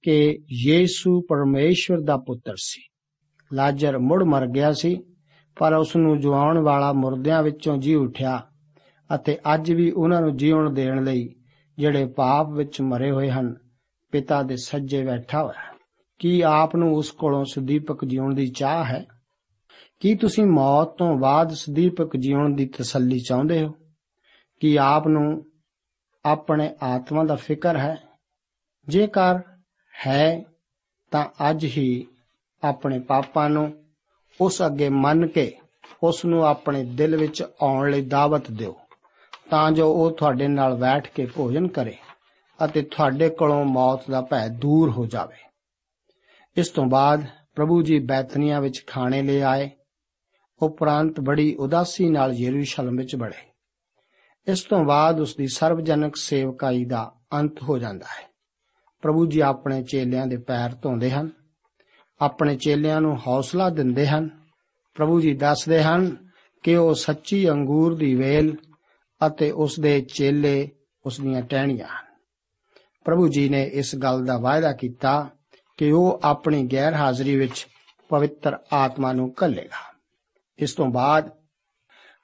ਕਿ 0.03 0.37
ਯੀਸੂ 0.65 1.21
ਪਰਮੇਸ਼ਵਰ 1.21 2.01
ਦਾ 2.01 2.17
ਪੁੱਤਰ 2.17 2.55
ਸੀ। 2.57 2.81
ਲਾਜ਼ਰ 3.51 3.97
ਮੁੜ 3.97 4.23
ਮਰ 4.23 4.47
ਗਿਆ 4.47 4.71
ਸੀ, 4.71 4.95
ਪਰ 5.57 5.73
ਉਸ 5.73 5.95
ਨੂੰ 5.95 6.19
ਜਵਾਉਣ 6.19 6.59
ਵਾਲਾ 6.59 6.91
ਮੁਰਦਿਆਂ 6.93 7.43
ਵਿੱਚੋਂ 7.43 7.77
ਜੀ 7.77 7.95
ਉਠਿਆ 7.95 8.41
ਅਤੇ 9.09 9.37
ਅੱਜ 9.53 9.71
ਵੀ 9.71 9.89
ਉਹਨਾਂ 9.91 10.21
ਨੂੰ 10.21 10.35
ਜੀਵਨ 10.37 10.73
ਦੇਣ 10.73 11.03
ਲਈ 11.03 11.29
ਜਿਹੜੇ 11.77 12.05
ਪਾਪ 12.05 12.49
ਵਿੱਚ 12.49 12.81
ਮਰੇ 12.81 13.11
ਹੋਏ 13.11 13.31
ਹਨ, 13.31 13.55
ਪਿਤਾ 14.11 14.43
ਦੇ 14.43 14.57
ਸੱਜੇ 14.57 15.05
ਬੈਠਾ 15.05 15.43
ਹੋਇਆ 15.43 15.61
ਹੈ। 15.61 15.73
ਕੀ 16.19 16.41
ਆਪ 16.41 16.75
ਨੂੰ 16.75 16.95
ਉਸ 16.95 17.11
ਕੋਲੋਂ 17.11 17.45
ਸਦੀਪਕ 17.45 18.05
ਜੀਉਣ 18.05 18.35
ਦੀ 18.35 18.47
ਚਾਹ 18.47 18.83
ਹੈ? 18.83 19.05
ਕੀ 19.99 20.15
ਤੁਸੀਂ 20.15 20.45
ਮੌਤ 20.45 20.97
ਤੋਂ 20.97 21.17
ਬਾਅਦ 21.17 21.51
ਸਦੀਪਕ 21.51 22.17
ਜੀਉਣ 22.17 22.55
ਦੀ 22.55 22.65
ਤਸੱਲੀ 22.65 23.19
ਚਾਹੁੰਦੇ 23.19 23.63
ਹੋ? 23.63 23.75
ਕੀ 24.59 24.75
ਆਪ 24.75 25.07
ਨੂੰ 25.07 25.45
ਆਪਣੇ 26.25 26.75
ਆਤਮਾ 26.83 27.23
ਦਾ 27.23 27.35
ਫਿਕਰ 27.35 27.77
ਹੈ? 27.77 27.97
ਜੇਕਰ 28.87 29.39
ਹੈ, 30.07 30.43
ਤਾਂ 31.11 31.49
ਅੱਜ 31.49 31.65
ਹੀ 31.65 32.07
ਆਪਣੇ 32.63 32.99
ਪਾਪਾਂ 32.99 33.49
ਨੂੰ 33.49 33.73
ਉਸ 34.41 34.61
ਅੱਗੇ 34.61 34.89
ਮੰਨ 34.89 35.27
ਕੇ 35.27 35.57
ਉਸ 36.03 36.25
ਨੂੰ 36.25 36.45
ਆਪਣੇ 36.45 36.83
ਦਿਲ 36.83 37.15
ਵਿੱਚ 37.15 37.43
ਆਉਣ 37.61 37.91
ਲਈ 37.91 38.01
ਦਾਵਤ 38.01 38.51
ਦਿਓ। 38.51 38.79
ਤਾਂ 39.53 39.71
ਜੋ 39.71 39.93
ਉਹ 39.93 40.11
ਤੁਹਾਡੇ 40.11 40.47
ਨਾਲ 40.47 40.75
ਬੈਠ 40.75 41.07
ਕੇ 41.07 41.25
ਭੋਜਨ 41.25 41.67
ਕਰੇ 41.67 41.95
ਅਤੇ 42.65 42.81
ਤੁਹਾਡੇ 42.81 43.29
ਕੋਲੋਂ 43.29 43.65
ਮੌਤ 43.65 44.09
ਦਾ 44.11 44.21
ਭੈ 44.21 44.47
ਦੂਰ 44.47 44.89
ਹੋ 44.89 45.05
ਜਾਵੇ। 45.05 45.35
ਇਸ 46.57 46.69
ਤੋਂ 46.69 46.85
ਬਾਅਦ 46.85 47.25
ਪ੍ਰਭੂ 47.55 47.81
ਜੀ 47.81 47.99
ਬੈਤਨੀਆ 47.99 48.59
ਵਿੱਚ 48.59 48.83
ਖਾਣੇ 48.87 49.21
ਲਈ 49.21 49.39
ਆਏ। 49.39 49.69
ਉਪਰੰਤ 50.61 51.19
ਬੜੀ 51.19 51.55
ਉਦਾਸੀ 51.55 52.09
ਨਾਲ 52.09 52.33
ਯਰੂਸ਼ਲਮ 52.33 52.97
ਵਿੱਚ 52.97 53.15
ਬੜੇ। 53.15 53.53
ਇਸ 54.47 54.63
ਤੋਂ 54.63 54.83
ਬਾਅਦ 54.85 55.19
ਉਸ 55.19 55.35
ਦੀ 55.35 55.47
ਸਰਵਜਨਕ 55.47 56.15
ਸੇਵਕਾਈ 56.15 56.85
ਦਾ 56.85 57.11
ਅੰਤ 57.33 57.63
ਹੋ 57.63 57.77
ਜਾਂਦਾ 57.77 58.05
ਹੈ। 58.05 58.27
ਪ੍ਰਭੂ 59.01 59.25
ਜੀ 59.25 59.39
ਆਪਣੇ 59.39 59.83
ਚੇਲਿਆਂ 59.83 60.27
ਦੇ 60.27 60.37
ਪੈਰ 60.37 60.69
ਧੋਂਦੇ 60.81 61.11
ਹਨ, 61.11 61.29
ਆਪਣੇ 62.21 62.55
ਚੇਲਿਆਂ 62.55 63.01
ਨੂੰ 63.01 63.17
ਹੌਸਲਾ 63.27 63.69
ਦਿੰਦੇ 63.69 64.07
ਹਨ। 64.07 64.29
ਪ੍ਰਭੂ 64.93 65.21
ਜੀ 65.21 65.33
ਦੱਸਦੇ 65.33 65.83
ਹਨ 65.83 66.15
ਕਿ 66.63 66.75
ਉਹ 66.75 66.93
ਸੱਚੀ 66.93 67.49
ਅੰਗੂਰ 67.49 67.95
ਦੀ 67.95 68.15
ਵੇਲ 68.15 68.55
ਅਤੇ 69.27 69.51
ਉਸ 69.51 69.79
ਦੇ 69.79 70.01
ਚੇਲੇ 70.01 70.69
ਉਸ 71.05 71.21
ਦੀਆਂ 71.21 71.41
ਟਹਿਣੀਆਂ 71.41 71.87
ਹਨ। 71.87 72.05
ਪ੍ਰਭੂ 73.05 73.27
ਜੀ 73.27 73.49
ਨੇ 73.49 73.63
ਇਸ 73.63 73.95
ਗੱਲ 73.95 74.25
ਦਾ 74.25 74.37
ਵਾਅਦਾ 74.37 74.71
ਕੀਤਾ 74.71 75.29
ਕਿ 75.77 75.91
ਉਹ 75.91 76.21
ਆਪਣੀ 76.23 76.67
ਗੈਰ 76.73 76.93
ਹਾਜ਼ਰੀ 76.93 77.35
ਵਿੱਚ 77.35 77.67
ਪਵਿੱਤਰ 78.09 78.57
ਆਤਮਾ 78.73 79.13
ਨੂੰ 79.13 79.35
ਘੱਲੇਗਾ। 79.43 79.93
ਇਸ 80.59 80.73
ਤੋਂ 80.73 80.85
ਬਾਅਦ 80.85 81.29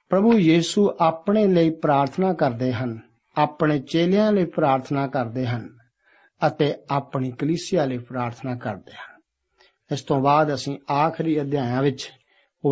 ਪ੍ਰਭੂ 0.08 0.38
ਯੀਸੂ 0.38 0.90
ਆਪਣੇ 1.00 1.46
ਲਈ 1.46 1.70
ਪ੍ਰਾਰਥਨਾ 1.70 2.32
ਕਰਦੇ 2.32 2.72
ਹਨ, 2.72 3.00
ਆਪਣੇ 3.36 3.78
ਚੇਲਿਆਂ 3.78 4.32
ਲਈ 4.32 4.44
ਪ੍ਰਾਰਥਨਾ 4.44 5.06
ਕਰਦੇ 5.06 5.46
ਹਨ 5.46 5.78
ਅਤੇ 6.46 6.74
ਆਪਣੀ 6.90 7.30
ਕਲੀਸਿਆ 7.30 7.84
ਲਈ 7.84 7.98
ਪ੍ਰਾਰਥਨਾ 7.98 8.56
ਕਰਦੇ 8.56 8.92
ਹਨ। 8.92 9.20
ਇਸ 9.92 10.02
ਤੋਂ 10.02 10.20
ਬਾਅਦ 10.20 10.54
ਅਸੀਂ 10.54 10.78
ਆਖਰੀ 10.92 11.40
ਅਧਿਆਇਆਂ 11.40 11.82
ਵਿੱਚ 11.82 12.12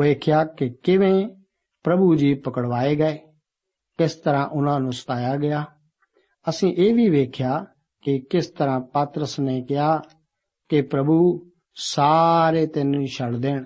ਵੇਖਿਆ 0.01 0.45
ਕਿ 0.45 0.71
ਕਿਵੇਂ 0.71 1.29
ਪ੍ਰਭੂ 1.83 2.15
ਜੀ 2.15 2.35
ਪਕੜਵਾਏ 2.35 2.97
ਗਏ 2.97 3.19
ਕਿਸ 3.99 4.15
ਤਰ੍ਹਾਂ 4.15 4.47
ਉਹਨਾਂ 4.47 4.81
ਨੂੰ 4.81 4.93
ਸਤਾਇਆ 4.93 5.37
ਗਿਆ। 5.37 5.65
ਅਸੀਂ 6.49 6.75
ਇਹ 6.77 6.95
ਵੀ 6.95 7.09
ਵੇਖਿਆ 7.09 7.67
ਕਿ 8.03 8.21
ਕਿਸ 8.31 8.47
ਤਰ੍ਹਾਂ 8.47 8.81
ਪਾਤਰਸ 8.81 9.41
ਨੇ 9.41 9.63
ਕਿਹਾ 9.63 10.03
ਕਿ 10.69 10.83
ਪ੍ਰਭੂ, 10.83 11.51
ਸਾਰੇ 11.75 12.67
ਤੈਨੂੰ 12.67 13.07
ਛੱਡ 13.07 13.37
ਦੇਣ, 13.37 13.65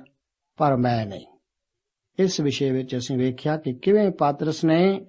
ਪਰ 0.57 0.77
ਮੈਂ 0.77 1.07
ਨਹੀਂ। 1.07 1.27
ਇਸ 2.19 2.41
ਵਿਸ਼ੇ 2.41 2.71
ਵਿੱਚ 2.71 2.97
ਅਸੀਂ 2.97 3.19
ਵੇਖਿਆ 3.19 3.57
ਕਿ 3.57 3.73
ਕਿਵੇਂ 3.73 4.11
ਪਾਤਰਸ 4.11 4.65
ਨੇ 4.65 5.07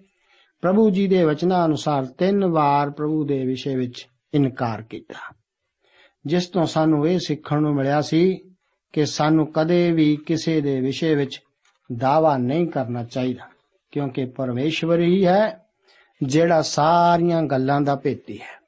ਪ੍ਰਭੂ 0.62 0.90
ਜੀ 0.90 1.08
ਦੇ 1.08 1.24
ਵਚਨਾਂ 1.24 1.66
ਅਨੁਸਾਰ 1.66 2.06
ਤਿੰਨ 2.06 2.46
ਵਾਰ 2.46 2.90
ਪ੍ਰਭੂ 2.90 3.26
ਦੇ 3.26 3.46
ਵਿਸ਼ੇ 3.46 3.76
ਵਿੱਚ 3.76 4.08
ਇਨਕਾਰ 4.34 4.82
ਕੀਤਾ। 4.82 5.36
ਜਿਸ 6.26 6.48
ਤੋਂ 6.48 6.66
ਸਾਨੂੰ 6.66 7.08
ਇਹ 7.08 7.20
ਸਿੱਖਣ 7.20 7.62
ਨੂੰ 7.62 7.76
ਮਿਲਿਆ 7.76 8.02
ਸੀ 8.02 8.38
ਕਿ 8.94 9.06
ਸਾਨੂੰ 9.06 9.52
ਕਦੇ 9.52 9.92
ਵੀ 9.92 10.16
ਕਿਸੇ 10.16 10.62
ਦੇ 10.62 10.80
ਵਿਸ਼ੇ 10.80 11.16
ਵਿੱਚ 11.16 11.42
ਦਾਵਾ 11.98 12.38
ਨਹੀਂ 12.38 12.68
ਕਰਨਾ 12.68 13.04
ਚਾਹੀਦਾ। 13.04 13.53
ਕਿਉਂਕਿ 13.94 14.26
ਪਰਮੇਸ਼ਵਰ 14.26 15.00
ਹੀ 15.00 15.26
ਹੈ, 15.26 15.66
ਜਿਹੜਾ 16.24 16.62
ਸਾਰੀਆਂ 16.62 17.42
ਗੱਲਾਂ 17.42 17.82
ਦਾ 17.82 17.96
ਭੇਤੀ 17.96 18.40
ਹੈ। 18.40 18.62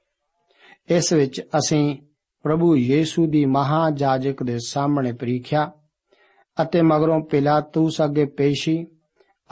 ਇਸ 0.96 1.14
ਵਿੱਚ 1.14 1.42
ਅਸੀਂ 1.42 1.98
ਪ੍ਰਭੂ 2.44 2.76
ਯੀਸੂ 2.76 3.28
ਦੀ 3.28 3.46
ਮਹਾਜਾਜਕ 3.46 4.44
ਦੇ 4.44 4.60
ਸਾਹਮਣੇ 4.66 5.12
ਪ੍ਰੀਖਿਆ 5.12 5.72
ਅਤੇ 6.62 6.82
ਮਗਰੋਂ 6.82 7.22
ਪਿਲਾਤੂਸ 7.22 8.02
ਅੱਗੇ 8.02 8.26
ਪੇਸ਼ੀ 8.26 8.88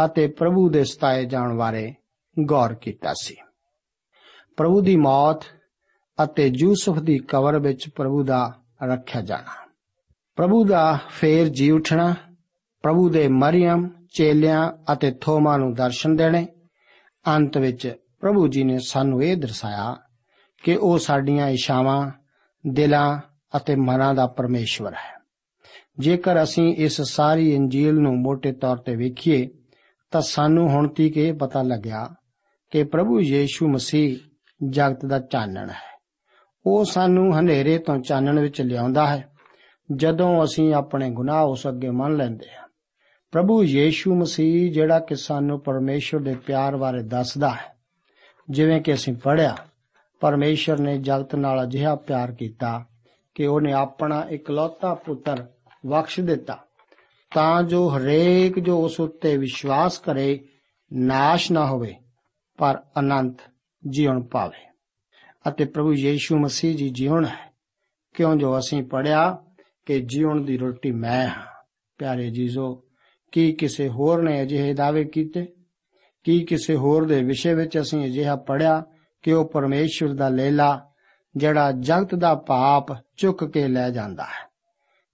ਅਤੇ 0.05 0.27
ਪ੍ਰਭੂ 0.27 0.69
ਦੇ 0.69 0.83
ਸਤਾਏ 0.83 1.25
ਜਾਣ 1.25 1.53
ਬਾਰੇ 1.53 1.93
ਗੌਰ 2.45 2.73
ਕੀਤਾ 2.73 3.13
ਸੀ। 3.21 3.35
ਪ੍ਰਭੂ 4.57 4.81
ਦੀ 4.81 4.95
ਮੌਤ 4.95 5.43
ਅਤੇ 6.23 6.51
ਯੂਸਫ 6.55 6.99
ਦੀ 6.99 7.17
ਕਬਰ 7.17 7.59
ਵਿੱਚ 7.59 7.89
ਪ੍ਰਭੂ 7.89 8.23
ਦਾ 8.23 8.59
ਰੱਖਿਆ 8.83 9.21
ਜਾਣਾ। 9.21 9.71
ਪ੍ਰਭੂ 10.35 10.65
ਦਾ 10.65 10.99
ਫੇਰ 11.09 11.47
ਜੀ 11.47 11.71
ਉਠਣਾ, 11.71 12.15
ਪ੍ਰਭੂ 12.83 13.09
ਦੇ 13.09 13.27
ਮਰੀਮ 13.27 13.89
ਚੇਲਿਆਂ 14.13 14.93
ਅਤੇ 14.93 15.11
ਥੋਮਾ 15.11 15.57
ਨੂੰ 15.57 15.73
ਦਰਸ਼ਨ 15.73 16.15
ਦੇਣੇ। 16.15 16.47
ਅੰਤ 17.27 17.57
ਵਿੱਚ 17.57 17.95
ਪ੍ਰਭੂ 18.21 18.47
ਜੀ 18.47 18.63
ਨੇ 18.63 18.79
ਸਾਨੂੰ 18.79 19.23
ਇਹ 19.23 19.37
ਦਰਸਾਇਆ 19.37 19.97
ਕਿ 20.63 20.75
ਉਹ 20.75 20.97
ਸਾਡੀਆਂ 20.97 21.47
ਇਸ਼ਾਵਾਂ 21.47 22.11
ਦਿਲਾਂ 22.67 23.19
ਅਤੇ 23.57 23.75
ਮਨਾਂ 23.75 24.13
ਦਾ 24.13 24.27
ਪਰਮੇਸ਼ਵਰ 24.27 24.93
ਹੈ। 24.93 25.23
ਜੇਕਰ 25.99 26.43
ਅਸੀਂ 26.43 26.75
ਇਸ 26.75 27.01
ਸਾਰੀ 27.01 27.55
ਇੰਜੀਲ 27.55 27.95
ਨੂੰ 27.95 28.21
ਮੋٹے 28.21 28.53
ਤੌਰ 28.61 28.77
ਤੇ 28.77 28.95
ਵੇਖੀਏ, 28.95 29.49
ਤਾਂ 30.11 30.21
ਸਾਨੂੰ 30.21 30.69
ਹੁਣ 30.69 30.87
ਤੀਕ 30.87 31.17
ਇਹ 31.17 31.33
ਪਤਾ 31.33 31.61
ਲੱਗਿਆ 31.61 32.15
ਕਿ 32.71 32.83
ਪ੍ਰਭੂ 32.83 33.21
ਯੀਸ਼ੂ 33.21 33.67
ਮਸੀਹ 33.67 34.17
ਜਗਤ 34.69 35.05
ਦਾ 35.05 35.19
ਚਾਨਣ 35.19 35.69
ਹੈ। 35.69 35.99
ਉਹ 36.65 36.85
ਸਾਨੂੰ 36.85 37.39
ਹਨੇਰੇ 37.39 37.77
ਤੋਂ 37.77 37.97
ਚਾਨਣ 37.97 38.39
ਵਿੱਚ 38.39 38.61
ਲਿਆਉਂਦਾ 38.61 39.07
ਹੈ, 39.07 39.29
ਜਦੋਂ 39.95 40.43
ਅਸੀਂ 40.43 40.73
ਆਪਣੇ 40.73 41.09
ਗੁਨਾਹ 41.09 41.43
ਉਸ 41.43 41.67
ਅੱਗੇ 41.67 41.89
ਮੰਨ 41.89 42.15
ਲੈਂਦੇ 42.15 42.55
ਹਾਂ। 42.55 42.62
ਪ੍ਰਭੂ 43.33 43.63
ਯੀਸ਼ੂ 43.63 44.15
ਮਸੀਹ 44.15 44.71
ਜਿਹੜਾ 44.71 44.99
ਕਿ 44.99 45.15
ਸਾਨੂੰ 45.15 45.59
ਪਰਮੇਸ਼ਰ 45.59 46.19
ਦੇ 46.19 46.35
ਪਿਆਰ 46.35 46.77
ਬਾਰੇ 46.77 47.03
ਦੱਸਦਾ 47.03 47.49
ਹੈ, 47.49 47.75
ਜਿਵੇਂ 48.49 48.81
ਕਿ 48.81 48.93
ਅਸੀਂ 48.93 49.13
ਪੜ੍ਹਿਆ, 49.13 49.57
ਪਰਮੇਸ਼ਰ 50.19 50.79
ਨੇ 50.79 50.97
ਜਗਤ 50.97 51.35
ਨਾਲ 51.35 51.63
ਅਜਿਹਾ 51.63 51.95
ਪਿਆਰ 51.95 52.31
ਕੀਤਾ 52.31 52.85
ਕਿ 53.35 53.47
ਉਹਨੇ 53.47 53.73
ਆਪਣਾ 53.73 54.25
ਇਕਲੌਤਾ 54.29 54.93
ਪੁੱਤਰ 54.93 55.45
ਬਖਸ਼ 55.85 56.19
ਦਿੱਤਾ, 56.19 56.65
ਤਾਂ 57.35 57.63
ਜੋ 57.63 57.97
ਹਰੇਕ 57.97 58.59
ਜੋ 58.59 58.85
ਉਸ 58.85 58.99
ਉੱਤੇ 58.99 59.37
ਵਿਸ਼ਵਾਸ 59.37 59.97
ਕਰੇ, 59.97 60.45
ਨਾਸ਼ 60.93 61.51
ਨਾ 61.51 61.65
ਹੋਵੇ, 61.65 61.95
ਪਰ 62.57 62.83
ਅਨੰਤ 62.99 63.37
ਜੀਵਨ 63.89 64.21
ਪਾਵੇ। 64.21 64.69
ਅਤੇ 65.47 65.65
ਪ੍ਰਭੂ 65.65 65.93
ਯੀਸ਼ੂ 65.93 66.39
ਮਸੀਹ 66.39 66.75
ਜੀ 66.75 66.89
ਜੀਵਨ 66.89 67.25
ਹੈ, 67.25 67.53
ਕਿਉਂ 68.13 68.35
ਜੋ 68.35 68.59
ਅਸੀਂ 68.59 68.83
ਪੜਿਆ 68.83 69.37
ਕਿ 69.85 69.99
ਜੀਵਨ 69.99 70.45
ਦੀ 70.45 70.57
ਰੋਟੀ 70.57 70.91
ਮੈਂ 70.91 71.27
ਹਾਂ। 71.27 71.45
ਪਿਆਰੇ 71.97 72.29
ਜੀਜ਼ੋ 72.29 72.83
ਕੀ 73.33 73.53
ਕਿਸੇ 73.53 73.89
ਹੋਰ 73.89 74.21
ਨੇ 74.21 74.41
ਅਜਿਹੇ 74.41 74.73
ਦਾਅਵੇ 74.73 75.03
ਕੀਤੇ? 75.05 75.53
ਕੀ 76.23 76.45
ਕਿਸੇ 76.45 76.75
ਹੋਰ 76.75 77.05
ਦੇ 77.05 77.23
ਵਿਸ਼ੇ 77.23 77.53
ਵਿੱਚ 77.53 77.79
ਅਸੀਂ 77.79 78.05
ਅਜਿਹਾ 78.05 78.35
ਪੜਿਆ 78.35 78.83
ਕਿ 79.21 79.33
ਉਹ 79.33 79.49
ਪਰਮੇਸ਼ਵਰ 79.49 80.13
ਦਾ 80.13 80.29
ਲੇਲਾ, 80.29 80.91
ਜਿਹੜਾ 81.35 81.71
ਜਗਤ 81.71 82.15
ਦਾ 82.15 82.35
ਪਾਪ 82.35 82.85
ਚੁੱਕ 83.17 83.45
ਕੇ 83.45 83.67
ਲੈ 83.67 83.89
ਜਾਂਦਾ 83.89 84.23
ਹੈ? 84.23 84.49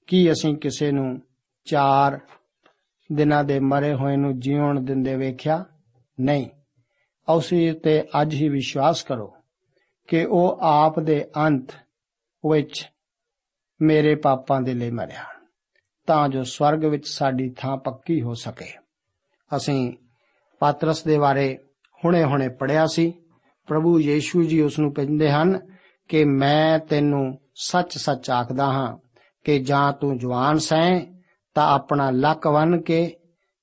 ਕੀ 0.08 0.32
ਅਸੀਂ 0.32 0.56
ਕਿਸੇ 0.56 0.92
ਨੂੰ 0.92 1.22
ਚਾਰ 1.66 2.20
ਦਿਨਾਂ 3.12 3.44
ਦੇ 3.44 3.60
ਮਰੇ 3.60 3.94
ਹੋਏ 3.94 4.16
ਨੂੰ 4.16 4.40
ਜੀਉਣ 4.40 4.82
ਦਿੰਦੇ 4.82 5.16
ਵੇਖਿਆ? 5.16 5.66
ਨਹੀਂ। 6.20 6.48
ਉਸੇ 7.30 7.74
ਤੇ 7.74 8.04
ਅੱਜ 8.22 8.34
ਹੀ 8.34 8.50
ਵਿਸ਼ਵਾਸ 8.50 9.04
ਕਰੋ 9.04 9.36
ਕਿ 10.08 10.26
ਉਹ 10.26 10.58
ਆਪ 10.62 11.00
ਦੇ 11.00 11.26
ਅੰਤ 11.38 11.72
ਵਿੱਚ 12.52 12.92
ਮੇਰੇ 13.82 14.16
ਪਾਪਾਂ 14.16 14.62
ਦੇ 14.62 14.74
ਲਈ 14.74 14.92
ਮਰਿਆ। 14.92 15.39
ਤਾਂ 16.10 16.30
ਜੋ 16.30 16.44
ਸਵਰਗ 16.44 16.86
ਵਿੱਚ 16.86 17.08
ਸਾਡੀ 17.08 17.50
ਥਾਂ 17.58 17.78
ਪੱਕੀ 17.78 18.22
ਹੋ 18.22 18.34
ਸਕੇ। 18.34 18.66
ਅਸੀਂ 19.56 19.94
ਪਾਤਰਸ 20.60 21.04
ਦੇ 21.04 21.18
ਬਾਰੇ 21.18 21.58
ਹੁਣੇ-ਹੁਣੇ 22.06 22.50
ਪੜਿਆ 22.50 22.88
ਸੀ। 22.88 23.14
ਪ੍ਰਭੂ 23.68 24.00
ਯੀਸ਼ੂ 24.00 24.44
ਜੀ 24.44 24.62
ਉਸ 24.62 24.80
ਨੂੰ 24.80 24.94
ਕਹਿੰਦੇ 24.94 25.32
ਹਨ 25.32 25.60
ਕਿ 26.08 26.26
ਮੈਂ 26.26 26.80
ਤੈਨੂੰ 26.80 27.40
ਸੱਚ-ਸੱਚ 27.56 28.30
ਆਖਦਾ 28.30 28.66
ਹਾਂ 28.66 28.98
ਕਿ 29.44 29.60
ਜਾਂ 29.60 29.94
ਤੂੰ 29.94 30.18
ਜਵਾਨ 30.18 30.58
ਸੈਂ, 30.58 31.22
ਤਾਂ 31.54 31.68
ਆਪਣਾ 31.68 32.12
ਲੱਕ 32.12 32.48
ਵੰਨ 32.48 32.82
ਕੇ 32.82 33.16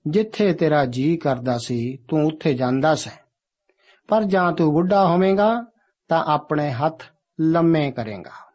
ਜਿੱਥੇ 0.06 0.52
ਤੇਰਾ 0.52 0.85
ਜੀ 0.85 1.16
ਕਰਦਾ 1.16 1.59
ਸੀ, 1.59 1.98
ਤੂੰ 2.09 2.26
ਉੱਥੇ 2.26 2.54
ਜਾਂਦਾ 2.54 2.94
ਸੈਂ। 2.94 3.18
ਪਰ 4.09 4.24
ਜਾਂ 4.24 4.52
ਤੂੰ 4.52 4.72
ਬੁੱਢਾ 4.72 5.06
ਹੋਵੇਂਗਾ, 5.09 5.64
ਤਾਂ 6.09 6.24
ਆਪਣੇ 6.24 6.70
ਹੱਥ 6.70 7.02
ਲੰਮੇ 7.40 7.90
ਕਰੇਗਾ 7.90 8.46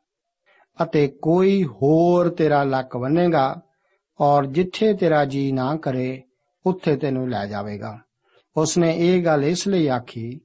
ਅਤੇ 0.83 1.07
ਕੋਈ 1.07 1.63
ਹੋਰ 1.63 2.29
ਤੇਰਾ 2.29 2.63
ਲੱਕ 2.63 2.97
ਬੰਨੇਗਾ 2.97 3.61
ਔਰ 4.21 4.45
ਜਿੱਥੇ 4.45 4.93
ਤੇਰਾ 4.93 5.25
ਜੀ 5.25 5.51
ਨਾ 5.51 5.75
ਕਰੇ, 5.75 6.21
ਉੱਥੇ 6.65 6.95
ਤੈਨੂੰ 6.95 7.29
ਲੈ 7.29 7.45
ਜਾਵੇਗਾ। 7.45 7.99
ਉਸਨੇ 8.57 8.95
ਇਹ 8.97 9.25
ਗੱਲ 9.25 9.43
ਇਸ 9.43 9.67
ਲਈ 9.67 9.87
ਆਖੀ 9.87 10.39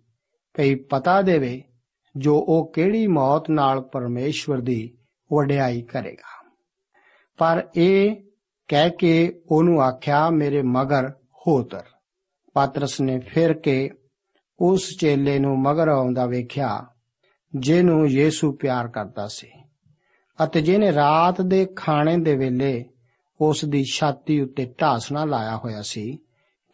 ਭਈ 0.59 0.75
ਪਤਾ 0.75 1.23
ਦੇਵੇ, 1.23 1.63
ਜੋ 2.17 2.37
ਉਹ 2.49 2.73
ਕਿਹੜੀ 2.73 3.07
ਮੌਤ 3.07 3.51
ਨਾਲ 3.51 3.81
ਪਰਮੇਸ਼ਵਰ 3.81 4.61
ਦੀ 4.61 4.97
ਵਡਿਆਈ 5.33 5.83
ਕਰੇਗਾ। 5.83 6.51
ਪਰ 7.37 7.69
ਇਹ 7.77 8.17
ਕਹਿ 8.69 8.91
ਕੇ 8.91 9.43
ਉਹਨੂੰ 9.51 9.83
ਆਖਿਆ, 9.83 10.31
ਮੇਰੇ 10.31 10.63
ਮਗਰ 10.63 11.11
ਹੋਤਰ 11.47 11.83
ਪਾਤਰਸ 12.53 13.01
ਨੇ 13.01 13.19
ਫਿਰ 13.19 13.53
ਕੇ 13.53 13.91
ਉਸ 14.59 14.89
ਚੇਲੇ 15.01 15.39
ਨੂੰ 15.39 15.59
ਮਗਰ 15.59 15.89
ਆਉਂਦਾ 15.89 16.27
ਵੇਖਿਆ, 16.27 16.87
ਜਿਹਨੂੰ 17.57 18.07
ਯੀਸੂ 18.09 18.53
ਪਿਆਰ 18.53 18.89
ਕਰਦਾ 18.89 19.29
ਸੀ। 19.29 19.51
ਅਤੇ 20.45 20.61
ਜਿਹਨੇ 20.61 20.93
ਰਾਤ 20.93 21.41
ਦੇ 21.41 21.67
ਖਾਣੇ 21.77 22.17
ਦੇ 22.17 22.37
ਵੇਲੇ 22.37 22.85
ਉਸ 23.41 23.65
ਦੀ 23.65 23.85
ਛਾਤੀ 23.85 24.41
ਉੱਤੇ 24.41 24.75
ਢਾਸਣਾ 24.83 25.25
ਲਾਇਆ 25.25 25.57
ਹੋਇਆ 25.57 25.83
ਸੀ 25.83 26.19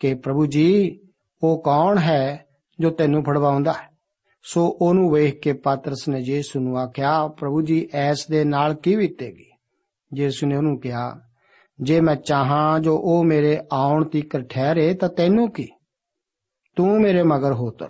ਕਿ 0.01 0.15
ਪ੍ਰਭੂ 0.15 0.47
ਜੀ, 0.47 1.01
ਉਹ 1.43 1.63
ਕੌਣ 1.63 1.99
ਹੈ 1.99 2.47
ਜੋ 2.81 2.91
ਤੈਨੂੰ 2.91 3.25
ਫੜਵਾਉਂਦਾ 3.25 3.73
ਹੈ? 3.73 3.93
ਸੋ 4.43 4.79
ਉਹਨੂੰ 4.81 5.13
ਵੇਖ 5.13 5.41
ਕੇ 5.41 5.53
ਪਾਤਰਸ 5.53 6.09
ਨੇ 6.09 6.19
ਯੀਸੂ 6.21 6.61
ਨੂੰ 6.61 6.79
ਆਖਿਆ, 6.79 7.29
ਪ੍ਰਭੂ 7.29 7.63
ਜੀ 7.63 7.89
ਐਸ 7.95 8.27
ਦੇ 8.27 8.45
ਨਾਲ 8.45 8.75
ਕੀ 8.75 8.97
ਬੀਤੇਗੀ? 8.97 9.51
ਯੀਸੂ 10.19 10.47
ਨੇ 10.47 10.57
ਉਹਨੂੰ 10.57 10.81
ਕਿਹਾ, 10.81 11.21
ਜੇ 11.83 12.01
ਮੈਂ 12.01 12.17
ਚਾਹਾਂ 12.17 12.81
ਜੋ 12.81 12.97
ਉਹ 12.97 13.25
ਮੇਰੇ 13.25 13.61
ਆਉਣ 13.73 14.05
ਤੀਕਰ 14.05 14.43
ਠਹਿਰੇ 14.43 14.95
ਤਾਂ 14.95 15.09
ਤੈਨੂੰ 15.09 15.53
ਕੀ? 15.53 15.69
ਤੂੰ 16.77 17.01
ਮੇਰੇ 17.01 17.23
ਮਗਰ 17.23 17.53
ਹੋਤਰ। 17.53 17.89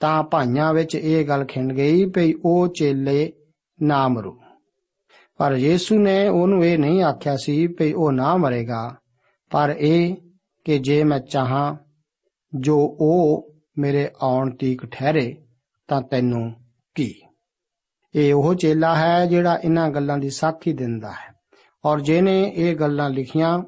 ਤਾਂ 0.00 0.22
ਭਾਈਆਂ 0.22 0.74
ਵਿੱਚ 0.74 0.94
ਇਹ 0.94 1.28
ਗੱਲ 1.28 1.44
ਖਿੰਡ 1.44 1.72
ਗਈ 1.72 2.06
ਭਈ 2.06 2.32
ਉਹ 2.44 2.68
ਚੇਲੇ 2.68 3.32
ਨਾ 3.82 4.08
ਮਰੂ। 4.08 4.39
ਪਰ 5.40 5.52
ਯੀਸੂ 5.52 5.98
ਨੇ 5.98 6.28
ਉਹਨੂੰ 6.28 6.64
ਇਹ 6.64 6.78
ਨਹੀਂ 6.78 7.02
ਆਖਿਆ 7.02 7.36
ਸੀ 7.36 7.66
ਭਈ 7.66 7.92
ਉਹ 7.92 8.12
ਨਾ 8.12 8.36
ਮਰੇਗਾ। 8.36 8.96
ਪਰ 9.50 9.76
ਇਹ 9.78 10.16
ਕਿ 10.64 10.78
ਜੇ 10.78 11.04
ਮੈਂ 11.04 11.18
ਚਾਹਾਂ 11.18 11.76
ਜੋ 12.60 12.96
ਉਹ 13.00 13.48
ਮੇਰੇ 13.78 14.10
ਆਉਣ 14.22 14.56
ਤੀਕ 14.56 14.86
ਠਹਿਰੇ, 14.86 15.36
ਤਾਂ 15.88 16.02
ਤੈਨੂੰ 16.02 16.54
ਕੀ? 16.94 17.14
ਇਹ 18.14 18.34
ਉਹ 18.34 18.54
ਚੇਲਾ 18.54 18.96
ਹੈ 18.96 19.26
ਜਿਹੜਾ 19.26 19.60
ਇਹਨਾਂ 19.64 19.90
ਗੱਲਾਂ 19.90 20.18
ਦੀ 20.18 20.30
ਸਾਖੀ 20.30 20.72
ਦਿੰਦਾ 20.72 21.10
ਹੈ। 21.10 21.34
ਔਰ 21.84 22.00
ਜਿਹਨੇ 22.00 22.52
ਇਹ 22.56 22.76
ਗੱਲਾਂ 22.76 23.10
ਲਿਖੀਆਂ 23.10 23.58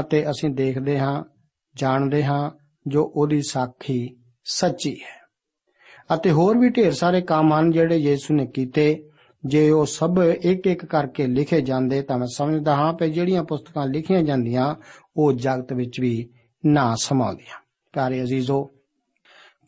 ਅਤੇ 0.00 0.30
ਅਸੀਂ 0.30 0.50
ਦੇਖਦੇ 0.50 0.98
ਹਾਂ, 0.98 1.24
ਜਾਣਦੇ 1.76 2.24
ਹਾਂ 2.24 2.50
ਜੋ 2.86 3.12
ਉਹਦੀ 3.16 3.42
ਸਾਖੀ 3.42 4.16
ਸੱਚੀ 4.44 4.94
ਹੈ। 4.94 5.18
ਅਤੇ 6.14 6.30
ਹੋਰ 6.30 6.58
ਵੀ 6.58 6.68
ਢੇਰ 6.68 6.92
ਸਾਰੇ 6.92 7.20
ਕੰਮ 7.20 7.54
ਹਨ 7.54 7.70
ਜਿਹੜੇ 7.70 7.96
ਯੀਸ਼ੂ 7.96 8.34
ਨੇ 8.34 8.46
ਕੀਤੇ 8.46 9.07
ਜੇ 9.46 9.70
ਉਹ 9.70 9.86
ਸਭ 9.86 10.18
ਇੱਕ 10.42 10.66
ਇੱਕ 10.66 10.86
ਕਰਕੇ 10.86 11.26
ਲਿਖੇ 11.26 11.60
ਜਾਂਦੇ 11.60 12.02
ਤਾਂ 12.02 12.18
ਮੈਂ 12.18 12.26
ਸਮਝਦਾ 12.34 12.76
ਹਾਂ 12.76 12.94
ਕਿ 12.94 13.10
ਜਿਹੜੀਆਂ 13.10 13.44
ਪੁਸਤਕਾਂ 13.44 13.86
ਲਿਖੀਆਂ 13.86 14.22
ਜਾਂਦੀਆਂ, 14.22 14.74
ਉਹ 15.16 15.32
ਜਗਤ 15.32 15.72
ਵਿੱਚ 15.72 16.00
ਵੀ 16.00 16.30
ਨਾ 16.66 16.94
ਸਮਾਉਂਦੀਆਂ। 16.94 17.60
ਪਿਆਰੇ 17.92 18.22
ਅਜ਼ੀਜ਼ੋ, 18.22 18.70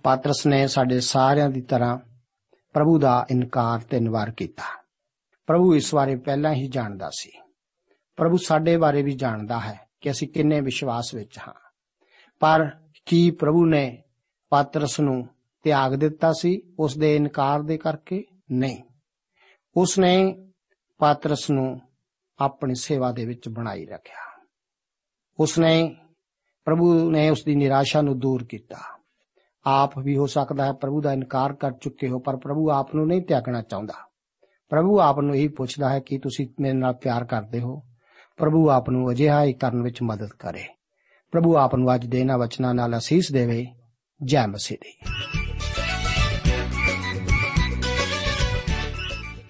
ਪਾਤਰਸ 0.02 0.46
ਨੇ 0.46 0.66
ਸਾਡੇ 0.66 1.00
ਸਾਰਿਆਂ 1.00 1.50
ਦੀ 1.50 1.60
ਤਰ੍ਹਾਂ 1.60 1.98
ਪ੍ਰਭੂ 2.72 2.98
ਦਾ 2.98 3.26
ਇਨਕਾਰ 3.30 3.78
ਤਿੰਨ 3.78 4.10
ਵਾਰ 4.10 4.30
ਕੀਤਾ। 4.30 4.84
ਪ੍ਰਭੂ 5.46 5.74
ਇਸ 5.74 5.94
ਬਾਰੇ 5.94 6.16
ਪਹਿਲਾਂ 6.16 6.54
ਹੀ 6.54 6.68
ਜਾਣਦਾ 6.68 7.10
ਸੀ। 7.12 7.30
ਪ੍ਰਭੂ 8.16 8.36
ਸਾਡੇ 8.36 8.76
ਬਾਰੇ 8.76 9.02
ਵੀ 9.02 9.12
ਜਾਣਦਾ 9.12 9.60
ਹੈ 9.60 9.80
ਕਿ 10.00 10.10
ਅਸੀਂ 10.10 10.28
ਕਿੰਨੇ 10.28 10.60
ਵਿਸ਼ਵਾਸ 10.60 11.14
ਵਿੱਚ 11.14 11.38
ਹਾਂ। 11.38 11.54
ਪਰ 12.40 12.70
ਕੀ 13.06 13.30
ਪ੍ਰਭੂ 13.30 13.66
ਨੇ 13.66 14.02
ਪਾਤਰਸ 14.50 15.00
ਨੂੰ 15.00 15.28
ਤਿਆਗ 15.62 15.94
ਦਿੱਤਾ 15.94 16.32
ਸੀ 16.32 16.62
ਉਸ 16.78 16.98
ਦੇ 16.98 17.16
ਇਨਕਾਰ 17.16 17.62
ਦੇ 17.62 17.78
ਕਰਕੇ? 17.78 18.24
ਨਹੀਂ। 18.52 18.82
ਉਸ 19.76 19.98
ਨੇ 19.98 20.36
ਪਾਤਰਸ 20.98 21.50
ਨੂੰ 21.50 21.80
ਆਪਣੀ 22.38 22.74
ਸੇਵਾ 22.74 23.12
ਦੇ 23.12 23.26
ਵਿੱਚ 23.26 23.48
ਬਣਾਈ 23.48 23.86
ਰੱਖਿਆ। 23.86 24.46
ਉਸ 25.40 25.58
ਨੇ 25.58 25.96
ਪ੍ਰਭੂ 26.64 27.10
ਨੇ 27.10 27.30
ਉਸ 27.30 27.44
ਦੀ 27.44 27.54
ਨਿਰਾਸ਼ਾ 27.54 28.02
ਨੂੰ 28.02 28.18
ਦੂਰ 28.18 28.44
ਕੀਤਾ। 28.44 28.76
ਆਪ 29.66 29.98
ਵੀ 29.98 30.16
ਹੋ 30.16 30.26
ਸਕਦਾ 30.26 30.66
ਹੈ 30.66 30.72
ਪ੍ਰਭੂ 30.72 31.00
ਦਾ 31.00 31.12
ਇਨਕਾਰ 31.12 31.52
ਕਰ 31.52 31.72
ਚੁੱਕੇ 31.72 32.08
ਹੋ, 32.08 32.18
ਪਰ 32.18 32.36
ਪ੍ਰਭੂ 32.36 32.70
ਆਪ 32.70 32.94
ਨੂੰ 32.94 33.06
ਨਹੀਂ 33.06 33.22
ਤਿਆਗਣਾ 33.22 33.62
ਚਾਹੁੰਦਾ। 33.62 33.94
ਪ੍ਰਭੂ 34.68 35.00
ਆਪ 35.00 35.20
ਨੂੰ 35.20 35.36
ਇਹੀ 35.36 35.48
ਪੁੱਛਦਾ 35.48 35.88
ਹੈ 35.88 36.00
ਕਿ 36.00 36.18
ਤੁਸੀਂ 36.18 36.48
ਮੇਰੇ 36.60 36.74
ਨਾਲ 36.74 36.94
ਪਿਆਰ 36.94 37.24
ਕਰਦੇ 37.24 37.60
ਹੋ? 37.60 37.82
ਪ੍ਰਭੂ 38.36 38.70
ਆਪ 38.70 38.90
ਨੂੰ 38.90 39.10
ਅਜਿਹਾ 39.10 39.44
ਹੀ 39.44 39.52
ਕਰਨ 39.52 39.82
ਵਿੱਚ 39.82 40.02
ਮਦਦ 40.02 40.28
ਕਰੇ। 40.28 40.64
ਪ੍ਰਭੂ 41.30 41.56
ਆਪ 41.56 41.74
ਨੂੰ 41.74 41.94
ਅੱਜ 41.94 42.06
ਦੇ 42.06 42.20
ਇਹਨਾਂ 42.20 42.38
ਵਚਨਾਂ 42.38 42.74
ਨਾਲ 42.74 42.98
ਅਸੀਸ 42.98 43.32
ਦੇਵੇ, 43.32 43.66
ਜੈ 44.22 44.46
ਮਸੀਹ 44.46 44.78
ਦੀ। 44.82 44.98